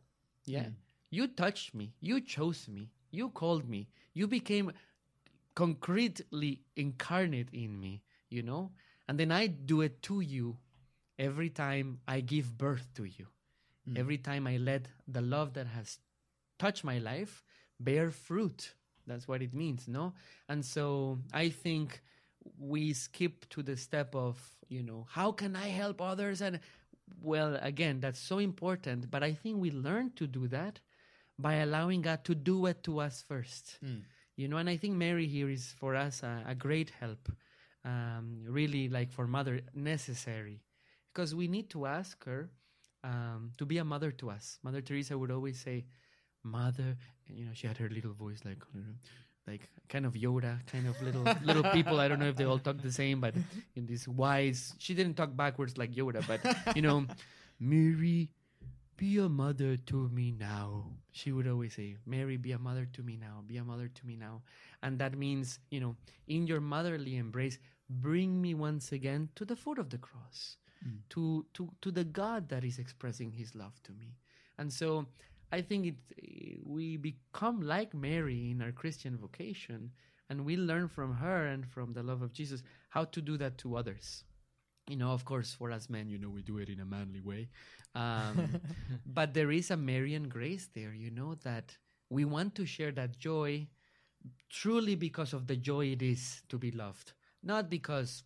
Yeah 0.45 0.69
you 1.13 1.27
touched 1.27 1.73
me 1.73 1.93
you 1.99 2.19
chose 2.21 2.67
me 2.67 2.89
you 3.11 3.29
called 3.29 3.67
me 3.69 3.87
you 4.13 4.27
became 4.27 4.71
concretely 5.55 6.61
incarnate 6.75 7.49
in 7.53 7.79
me, 7.79 8.01
you 8.29 8.41
know? 8.41 8.71
And 9.07 9.19
then 9.19 9.31
I 9.31 9.47
do 9.47 9.81
it 9.81 10.01
to 10.03 10.21
you 10.21 10.57
every 11.19 11.49
time 11.49 11.99
I 12.07 12.21
give 12.21 12.57
birth 12.57 12.87
to 12.95 13.03
you. 13.03 13.27
Hmm. 13.87 13.97
Every 13.97 14.17
time 14.17 14.47
I 14.47 14.57
let 14.57 14.87
the 15.07 15.21
love 15.21 15.53
that 15.53 15.67
has 15.67 15.99
touched 16.57 16.83
my 16.83 16.99
life 16.99 17.43
bear 17.79 18.09
fruit. 18.11 18.73
That's 19.05 19.27
what 19.27 19.41
it 19.41 19.53
means, 19.53 19.87
no? 19.87 20.13
And 20.47 20.65
so 20.65 21.19
I 21.33 21.49
think 21.49 22.01
we 22.57 22.93
skip 22.93 23.47
to 23.49 23.61
the 23.61 23.75
step 23.75 24.15
of, 24.15 24.39
you 24.69 24.81
know, 24.81 25.05
how 25.09 25.31
can 25.31 25.55
I 25.55 25.67
help 25.67 26.01
others? 26.01 26.41
And 26.41 26.59
well, 27.21 27.57
again, 27.61 27.99
that's 27.99 28.19
so 28.19 28.39
important. 28.39 29.11
But 29.11 29.23
I 29.23 29.33
think 29.33 29.59
we 29.59 29.71
learn 29.71 30.11
to 30.15 30.25
do 30.25 30.47
that 30.47 30.79
by 31.37 31.55
allowing 31.55 32.01
God 32.01 32.23
to 32.25 32.35
do 32.35 32.65
it 32.67 32.83
to 32.83 32.99
us 32.99 33.23
first. 33.27 33.79
You 34.35 34.47
know 34.47 34.57
and 34.57 34.67
i 34.67 34.77
think 34.77 34.95
mary 34.95 35.27
here 35.27 35.47
is 35.47 35.75
for 35.77 35.95
us 35.95 36.23
a, 36.23 36.43
a 36.47 36.55
great 36.55 36.89
help 36.99 37.29
um, 37.85 38.43
really 38.47 38.89
like 38.89 39.11
for 39.11 39.27
mother 39.27 39.61
necessary. 39.75 40.61
Because 41.13 41.35
we 41.35 41.47
need 41.47 41.69
to 41.71 41.85
ask 41.85 42.23
her 42.25 42.49
um, 43.03 43.51
to 43.57 43.65
be 43.65 43.77
a 43.77 43.83
mother 43.83 44.11
to 44.11 44.29
us. 44.29 44.57
Mother 44.63 44.81
teresa 44.81 45.17
would 45.17 45.31
always 45.31 45.59
say 45.59 45.85
mother 46.43 46.97
and 47.27 47.37
you 47.37 47.45
know 47.45 47.51
she 47.53 47.67
had 47.67 47.77
her 47.77 47.87
little 47.89 48.11
voice 48.13 48.41
like 48.43 48.61
like 49.47 49.69
kind 49.87 50.05
of 50.05 50.13
yoda 50.13 50.59
kind 50.67 50.87
of 50.87 51.01
little 51.01 51.23
little 51.43 51.63
people. 51.71 51.99
I 51.99 52.07
don't 52.07 52.19
know 52.19 52.27
if 52.27 52.35
they 52.35 52.43
all 52.45 52.59
talk 52.59 52.81
the 52.81 52.91
same 52.91 53.21
but 53.21 53.33
in 53.75 53.85
this 53.85 54.07
wise 54.07 54.73
she 54.77 54.93
didn't 54.93 55.15
talk 55.15 55.35
backwards 55.35 55.77
like 55.77 55.91
yoda 55.93 56.25
but 56.27 56.41
you 56.75 56.81
know 56.81 57.05
mary 57.59 58.29
be 58.97 59.17
a 59.17 59.29
mother 59.29 59.77
to 59.77 60.09
me 60.09 60.31
now. 60.31 60.85
She 61.11 61.31
would 61.31 61.47
always 61.47 61.73
say, 61.73 61.97
Mary, 62.05 62.37
be 62.37 62.51
a 62.51 62.59
mother 62.59 62.87
to 62.93 63.03
me 63.03 63.17
now, 63.17 63.43
be 63.45 63.57
a 63.57 63.63
mother 63.63 63.87
to 63.87 64.05
me 64.05 64.15
now. 64.15 64.41
And 64.81 64.99
that 64.99 65.17
means, 65.17 65.59
you 65.69 65.79
know, 65.79 65.95
in 66.27 66.47
your 66.47 66.61
motherly 66.61 67.17
embrace, 67.17 67.57
bring 67.89 68.41
me 68.41 68.53
once 68.53 68.91
again 68.91 69.29
to 69.35 69.45
the 69.45 69.55
foot 69.55 69.79
of 69.79 69.89
the 69.89 69.97
cross, 69.97 70.57
mm. 70.85 70.97
to, 71.09 71.45
to, 71.53 71.69
to 71.81 71.91
the 71.91 72.03
God 72.03 72.49
that 72.49 72.63
is 72.63 72.79
expressing 72.79 73.31
his 73.31 73.55
love 73.55 73.81
to 73.83 73.91
me. 73.93 74.15
And 74.57 74.71
so 74.71 75.05
I 75.51 75.61
think 75.61 75.85
it, 75.85 76.59
we 76.65 76.97
become 76.97 77.61
like 77.61 77.93
Mary 77.93 78.51
in 78.51 78.61
our 78.61 78.71
Christian 78.71 79.17
vocation, 79.17 79.91
and 80.29 80.45
we 80.45 80.57
learn 80.57 80.87
from 80.87 81.13
her 81.15 81.47
and 81.47 81.65
from 81.67 81.93
the 81.93 82.03
love 82.03 82.21
of 82.21 82.33
Jesus 82.33 82.63
how 82.89 83.05
to 83.05 83.21
do 83.21 83.37
that 83.37 83.57
to 83.59 83.75
others 83.75 84.23
you 84.87 84.97
know, 84.97 85.11
of 85.11 85.25
course, 85.25 85.53
for 85.53 85.71
us 85.71 85.89
men, 85.89 86.09
you 86.09 86.17
know, 86.17 86.29
we 86.29 86.41
do 86.41 86.57
it 86.57 86.69
in 86.69 86.79
a 86.79 86.85
manly 86.85 87.21
way. 87.21 87.49
Um, 87.95 88.61
but 89.05 89.33
there 89.33 89.51
is 89.51 89.71
a 89.71 89.77
Marian 89.77 90.27
grace 90.27 90.69
there, 90.73 90.93
you 90.93 91.11
know, 91.11 91.35
that 91.43 91.77
we 92.09 92.25
want 92.25 92.55
to 92.55 92.65
share 92.65 92.91
that 92.91 93.17
joy 93.17 93.67
truly 94.49 94.95
because 94.95 95.33
of 95.33 95.47
the 95.47 95.55
joy 95.55 95.87
it 95.87 96.01
is 96.01 96.41
to 96.49 96.57
be 96.57 96.71
loved. 96.71 97.13
Not 97.41 97.69
because 97.69 98.23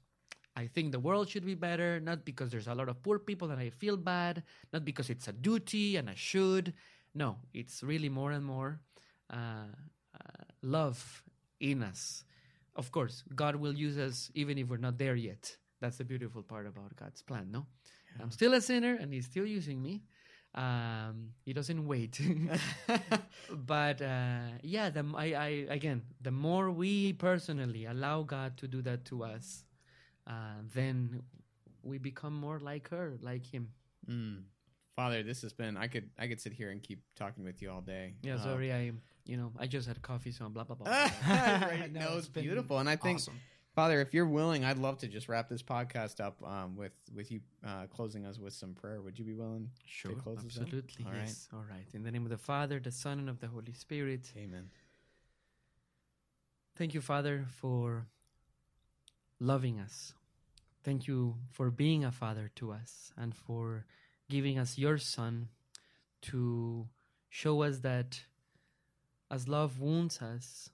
I 0.55 0.67
think 0.67 0.91
the 0.91 0.99
world 0.99 1.29
should 1.29 1.45
be 1.45 1.55
better, 1.55 1.99
not 1.99 2.25
because 2.25 2.49
there's 2.49 2.67
a 2.67 2.73
lot 2.73 2.89
of 2.89 3.01
poor 3.03 3.19
people 3.19 3.51
and 3.51 3.61
I 3.61 3.69
feel 3.69 3.97
bad, 3.97 4.43
not 4.73 4.83
because 4.83 5.09
it's 5.09 5.27
a 5.27 5.33
duty 5.33 5.97
and 5.97 6.09
I 6.09 6.15
should. 6.15 6.73
No, 7.13 7.37
it's 7.53 7.83
really 7.83 8.09
more 8.09 8.31
and 8.31 8.43
more 8.43 8.79
uh, 9.31 9.69
uh, 10.13 10.43
love 10.61 11.23
in 11.59 11.83
us. 11.83 12.23
Of 12.75 12.91
course, 12.91 13.23
God 13.35 13.55
will 13.55 13.73
use 13.73 13.97
us 13.97 14.31
even 14.33 14.57
if 14.57 14.67
we're 14.67 14.77
not 14.77 14.97
there 14.97 15.15
yet. 15.15 15.57
That's 15.79 15.97
the 15.97 16.03
beautiful 16.05 16.41
part 16.43 16.65
about 16.67 16.95
God's 16.95 17.21
plan, 17.21 17.49
no? 17.51 17.65
I'm 18.19 18.31
still 18.31 18.53
a 18.53 18.61
sinner 18.61 18.95
and 18.95 19.13
He's 19.13 19.25
still 19.25 19.45
using 19.45 19.81
me. 19.81 20.03
Um, 20.55 21.33
he 21.45 21.53
doesn't 21.53 21.85
wait. 21.85 22.19
but 23.51 24.01
uh, 24.01 24.39
yeah, 24.63 24.89
the, 24.89 25.05
I, 25.15 25.25
I, 25.33 25.47
again, 25.69 26.01
the 26.21 26.31
more 26.31 26.71
we 26.71 27.13
personally 27.13 27.85
allow 27.85 28.23
God 28.23 28.57
to 28.57 28.67
do 28.67 28.81
that 28.81 29.05
to 29.05 29.23
us, 29.23 29.65
uh, 30.25 30.61
then 30.73 31.21
we 31.83 31.99
become 31.99 32.33
more 32.33 32.59
like 32.59 32.89
her, 32.89 33.17
like 33.21 33.45
Him. 33.45 33.69
Mm. 34.09 34.43
Father, 34.95 35.21
this 35.21 35.43
has 35.43 35.53
been. 35.53 35.77
I 35.77 35.87
could. 35.87 36.09
I 36.17 36.27
could 36.27 36.41
sit 36.41 36.53
here 36.53 36.71
and 36.71 36.81
keep 36.81 37.03
talking 37.15 37.43
with 37.43 37.61
you 37.61 37.69
all 37.69 37.81
day. 37.81 38.15
Yeah, 38.23 38.35
Uh, 38.35 38.43
sorry, 38.43 38.73
I, 38.73 38.91
you 39.25 39.37
know, 39.37 39.51
I 39.59 39.67
just 39.67 39.87
had 39.87 40.01
coffee, 40.01 40.31
so 40.31 40.45
I'm 40.45 40.53
blah 40.53 40.63
blah 40.63 40.75
blah. 40.75 40.89
right. 40.89 41.89
No, 41.93 41.99
no, 41.99 42.17
it's 42.17 42.27
beautiful, 42.27 42.79
and 42.79 42.89
I 42.89 42.95
think, 42.95 43.19
awesome. 43.19 43.39
Father, 43.77 44.01
if 44.01 44.11
you're 44.11 44.25
willing, 44.25 44.65
I'd 44.65 44.79
love 44.79 44.97
to 45.01 45.07
just 45.07 45.29
wrap 45.29 45.49
this 45.49 45.61
podcast 45.61 46.19
up 46.19 46.41
um, 46.43 46.75
with 46.75 46.93
with 47.13 47.31
you 47.31 47.41
uh, 47.63 47.85
closing 47.95 48.25
us 48.25 48.39
with 48.39 48.53
some 48.53 48.73
prayer. 48.73 49.03
Would 49.03 49.19
you 49.19 49.23
be 49.23 49.35
willing? 49.35 49.69
sure, 49.85 50.13
close 50.13 50.39
us 50.39 50.57
out? 50.57 50.63
absolutely, 50.63 51.05
All 51.05 51.11
right. 51.11 51.21
yes. 51.27 51.47
All 51.53 51.63
right. 51.69 51.85
In 51.93 52.01
the 52.01 52.09
name 52.09 52.23
of 52.23 52.31
the 52.31 52.39
Father, 52.39 52.79
the 52.79 52.89
Son, 52.89 53.19
and 53.19 53.29
of 53.29 53.39
the 53.39 53.45
Holy 53.45 53.73
Spirit. 53.73 54.33
Amen. 54.35 54.71
Thank 56.75 56.95
you, 56.95 57.01
Father, 57.01 57.45
for 57.61 58.07
loving 59.39 59.79
us. 59.79 60.11
Thank 60.83 61.07
you 61.07 61.35
for 61.51 61.69
being 61.69 62.03
a 62.03 62.11
father 62.11 62.49
to 62.55 62.71
us 62.71 63.11
and 63.15 63.35
for 63.35 63.85
giving 64.27 64.57
us 64.57 64.79
your 64.79 64.97
Son 64.97 65.49
to 66.23 66.87
show 67.29 67.61
us 67.61 67.81
that 67.81 68.21
as 69.29 69.47
love 69.47 69.79
wounds 69.79 70.19
us, 70.19 70.71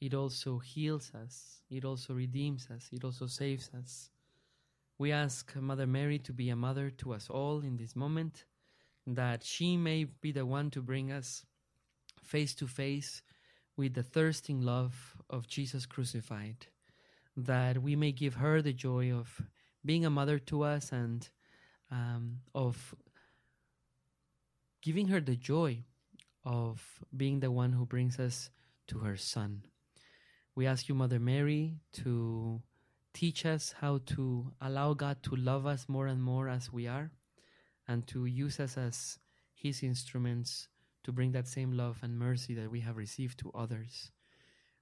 it 0.00 0.14
also 0.14 0.58
heals 0.58 1.12
us, 1.14 1.62
it 1.70 1.84
also 1.84 2.14
redeems 2.14 2.68
us, 2.70 2.88
it 2.92 3.04
also 3.04 3.26
saves 3.26 3.70
us. 3.78 4.10
We 4.98 5.12
ask 5.12 5.54
Mother 5.56 5.86
Mary 5.86 6.18
to 6.20 6.32
be 6.32 6.50
a 6.50 6.56
mother 6.56 6.90
to 6.90 7.12
us 7.12 7.28
all 7.28 7.60
in 7.60 7.76
this 7.76 7.94
moment, 7.94 8.44
that 9.06 9.44
she 9.44 9.76
may 9.76 10.04
be 10.04 10.32
the 10.32 10.46
one 10.46 10.70
to 10.70 10.82
bring 10.82 11.12
us 11.12 11.44
face 12.22 12.54
to 12.56 12.66
face 12.66 13.22
with 13.76 13.94
the 13.94 14.02
thirsting 14.02 14.62
love 14.62 15.16
of 15.30 15.46
Jesus 15.46 15.86
crucified, 15.86 16.66
that 17.36 17.82
we 17.82 17.94
may 17.94 18.12
give 18.12 18.34
her 18.34 18.62
the 18.62 18.72
joy 18.72 19.12
of 19.12 19.42
being 19.84 20.04
a 20.04 20.10
mother 20.10 20.38
to 20.38 20.62
us 20.62 20.92
and 20.92 21.28
um, 21.90 22.40
of 22.54 22.94
giving 24.82 25.08
her 25.08 25.20
the 25.20 25.36
joy 25.36 25.84
of 26.44 27.00
being 27.16 27.40
the 27.40 27.50
one 27.50 27.72
who 27.72 27.84
brings 27.84 28.18
us 28.18 28.50
to 28.86 28.98
her 29.00 29.16
Son. 29.16 29.62
We 30.56 30.66
ask 30.66 30.88
you, 30.88 30.94
Mother 30.94 31.20
Mary, 31.20 31.74
to 32.02 32.62
teach 33.12 33.44
us 33.44 33.74
how 33.78 34.00
to 34.06 34.54
allow 34.58 34.94
God 34.94 35.22
to 35.24 35.36
love 35.36 35.66
us 35.66 35.86
more 35.86 36.06
and 36.06 36.22
more 36.22 36.48
as 36.48 36.72
we 36.72 36.86
are, 36.86 37.10
and 37.86 38.06
to 38.06 38.24
use 38.24 38.58
us 38.58 38.78
as 38.78 39.18
His 39.54 39.82
instruments 39.82 40.68
to 41.04 41.12
bring 41.12 41.32
that 41.32 41.46
same 41.46 41.72
love 41.72 41.98
and 42.02 42.18
mercy 42.18 42.54
that 42.54 42.70
we 42.70 42.80
have 42.80 42.96
received 42.96 43.38
to 43.40 43.52
others. 43.54 44.10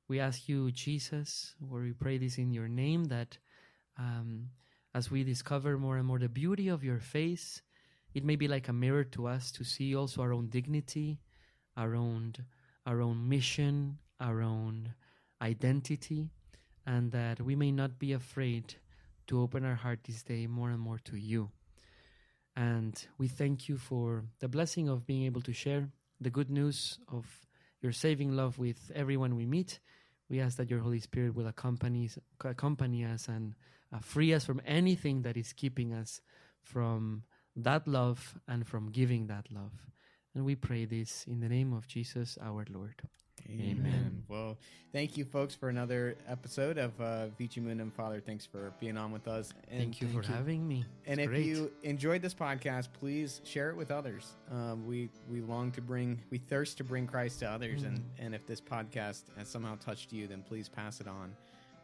We 0.07 0.21
ask 0.21 0.49
you, 0.49 0.71
Jesus, 0.71 1.57
where 1.59 1.83
we 1.83 1.93
pray 1.93 2.19
this 2.19 2.39
in 2.39 2.53
your 2.53 2.69
name, 2.69 3.07
that 3.07 3.39
um, 3.99 4.51
as 4.95 5.11
we 5.11 5.25
discover 5.25 5.77
more 5.77 5.97
and 5.97 6.07
more 6.07 6.21
the 6.21 6.29
beauty 6.29 6.69
of 6.69 6.85
your 6.85 7.01
face, 7.01 7.63
it 8.15 8.25
may 8.25 8.37
be 8.37 8.47
like 8.47 8.69
a 8.69 8.73
mirror 8.73 9.03
to 9.03 9.27
us 9.27 9.51
to 9.51 9.65
see 9.65 9.97
also 9.97 10.23
our 10.23 10.33
own 10.33 10.51
dignity, 10.51 11.19
our 11.77 11.97
own, 11.97 12.33
our 12.87 13.01
own 13.01 13.29
mission, 13.29 13.99
our 14.21 14.41
own 14.41 14.95
identity, 15.41 16.31
and 16.87 17.13
that 17.13 17.41
we 17.41 17.55
may 17.57 17.73
not 17.73 17.99
be 17.99 18.13
afraid 18.13 18.75
to 19.27 19.41
open 19.41 19.65
our 19.65 19.75
heart 19.75 20.01
this 20.05 20.23
day 20.23 20.47
more 20.47 20.71
and 20.71 20.81
more 20.81 20.99
to 21.05 21.17
you. 21.17 21.51
And 22.57 22.95
we 23.19 23.29
thank 23.29 23.69
you 23.69 23.79
for 23.79 24.25
the 24.41 24.49
blessing 24.49 24.89
of 24.89 25.07
being 25.07 25.25
able 25.25 25.41
to 25.43 25.53
share 25.53 25.89
the 26.21 26.31
good 26.31 26.51
news 26.51 26.99
of 27.11 27.27
your 27.81 27.93
saving 27.93 28.33
love 28.33 28.59
with 28.59 28.91
everyone 28.95 29.35
we 29.37 29.47
meet. 29.47 29.81
We 30.29 30.41
ask 30.41 30.57
that 30.57 30.71
your 30.71 30.81
Holy 30.81 31.01
Spirit 31.01 31.35
will 31.35 31.49
accompany, 31.49 32.11
accompany 32.43 33.05
us 33.05 33.29
and 33.29 33.55
uh, 33.93 33.99
free 33.99 34.33
us 34.33 34.45
from 34.45 34.61
anything 34.67 35.23
that 35.23 35.37
is 35.37 35.53
keeping 35.53 35.93
us 35.93 36.21
from 36.63 37.25
that 37.57 37.87
love 37.87 38.39
and 38.49 38.67
from 38.67 38.91
giving 38.91 39.27
that 39.27 39.47
love. 39.51 39.73
And 40.35 40.45
we 40.45 40.55
pray 40.55 40.85
this 40.85 41.25
in 41.27 41.41
the 41.41 41.49
name 41.49 41.73
of 41.73 41.87
Jesus 41.87 42.39
our 42.41 42.65
Lord. 42.71 43.03
Amen. 43.51 43.77
Amen. 43.79 44.23
Well, 44.29 44.57
thank 44.93 45.17
you, 45.17 45.25
folks, 45.25 45.55
for 45.55 45.69
another 45.69 46.17
episode 46.27 46.79
of 46.79 46.99
uh, 47.01 47.27
Vici 47.39 47.61
Mundum. 47.61 47.93
Father, 47.93 48.21
thanks 48.21 48.47
for 48.47 48.73
being 48.81 48.97
on 48.97 49.13
with 49.13 49.29
us. 49.29 49.53
And 49.71 49.81
thank 49.81 50.01
you 50.01 50.09
for 50.09 50.23
having 50.27 50.67
me. 50.67 50.85
And 51.07 51.21
if 51.21 51.29
great. 51.29 51.45
you 51.45 51.71
enjoyed 51.83 52.23
this 52.23 52.33
podcast, 52.35 52.89
please 52.99 53.41
share 53.45 53.69
it 53.71 53.77
with 53.77 53.91
others. 53.91 54.33
Um, 54.51 54.87
we 54.87 55.11
we 55.29 55.41
long 55.43 55.71
to 55.73 55.83
bring, 55.83 56.21
we 56.31 56.39
thirst 56.39 56.79
to 56.79 56.85
bring 56.85 57.07
Christ 57.07 57.41
to 57.41 57.51
others, 57.51 57.83
and 57.83 57.99
Mm. 57.99 58.03
and 58.19 58.35
if 58.35 58.47
this 58.47 58.61
podcast 58.61 59.25
has 59.37 59.49
somehow 59.49 59.77
touched 59.77 60.13
you, 60.13 60.27
then 60.27 60.43
please 60.43 60.69
pass 60.69 61.01
it 61.01 61.07
on. 61.07 61.37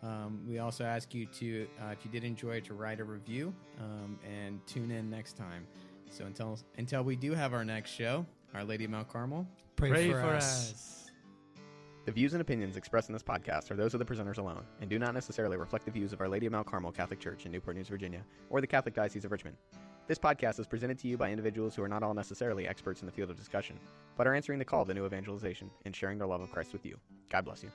Um, 0.02 0.42
we 0.48 0.60
also 0.60 0.82
ask 0.84 1.12
you 1.14 1.26
to, 1.26 1.68
uh, 1.82 1.90
if 1.92 1.98
you 2.06 2.10
did 2.10 2.24
enjoy 2.24 2.52
it, 2.52 2.64
to 2.64 2.74
write 2.74 3.00
a 3.00 3.04
review 3.04 3.52
um, 3.78 4.18
and 4.26 4.66
tune 4.66 4.90
in 4.90 5.10
next 5.10 5.36
time. 5.36 5.66
So 6.10 6.24
until 6.24 6.58
until 6.78 7.02
we 7.04 7.16
do 7.16 7.34
have 7.34 7.52
our 7.52 7.64
next 7.66 7.90
show, 7.90 8.24
Our 8.54 8.64
Lady 8.64 8.84
of 8.86 8.90
Mount 8.92 9.08
Carmel. 9.10 9.46
pray, 9.76 10.10
for, 10.10 10.20
us. 10.20 10.99
The 12.06 12.12
views 12.12 12.32
and 12.32 12.40
opinions 12.40 12.78
expressed 12.78 13.10
in 13.10 13.12
this 13.12 13.22
podcast 13.22 13.70
are 13.70 13.76
those 13.76 13.92
of 13.92 13.98
the 13.98 14.06
presenters 14.06 14.38
alone 14.38 14.64
and 14.80 14.88
do 14.88 14.98
not 14.98 15.12
necessarily 15.12 15.58
reflect 15.58 15.84
the 15.84 15.90
views 15.90 16.14
of 16.14 16.20
Our 16.22 16.28
Lady 16.28 16.46
of 16.46 16.52
Mount 16.52 16.66
Carmel 16.66 16.92
Catholic 16.92 17.20
Church 17.20 17.44
in 17.44 17.52
Newport 17.52 17.76
News, 17.76 17.88
Virginia, 17.88 18.24
or 18.48 18.62
the 18.62 18.66
Catholic 18.66 18.94
Diocese 18.94 19.26
of 19.26 19.32
Richmond. 19.32 19.58
This 20.06 20.18
podcast 20.18 20.58
is 20.58 20.66
presented 20.66 20.98
to 21.00 21.08
you 21.08 21.18
by 21.18 21.30
individuals 21.30 21.74
who 21.74 21.82
are 21.82 21.88
not 21.88 22.02
all 22.02 22.14
necessarily 22.14 22.66
experts 22.66 23.02
in 23.02 23.06
the 23.06 23.12
field 23.12 23.28
of 23.28 23.36
discussion, 23.36 23.78
but 24.16 24.26
are 24.26 24.34
answering 24.34 24.58
the 24.58 24.64
call 24.64 24.86
to 24.86 24.94
new 24.94 25.04
evangelization 25.04 25.70
and 25.84 25.94
sharing 25.94 26.16
their 26.16 26.26
love 26.26 26.40
of 26.40 26.50
Christ 26.50 26.72
with 26.72 26.86
you. 26.86 26.98
God 27.30 27.44
bless 27.44 27.62
you. 27.62 27.70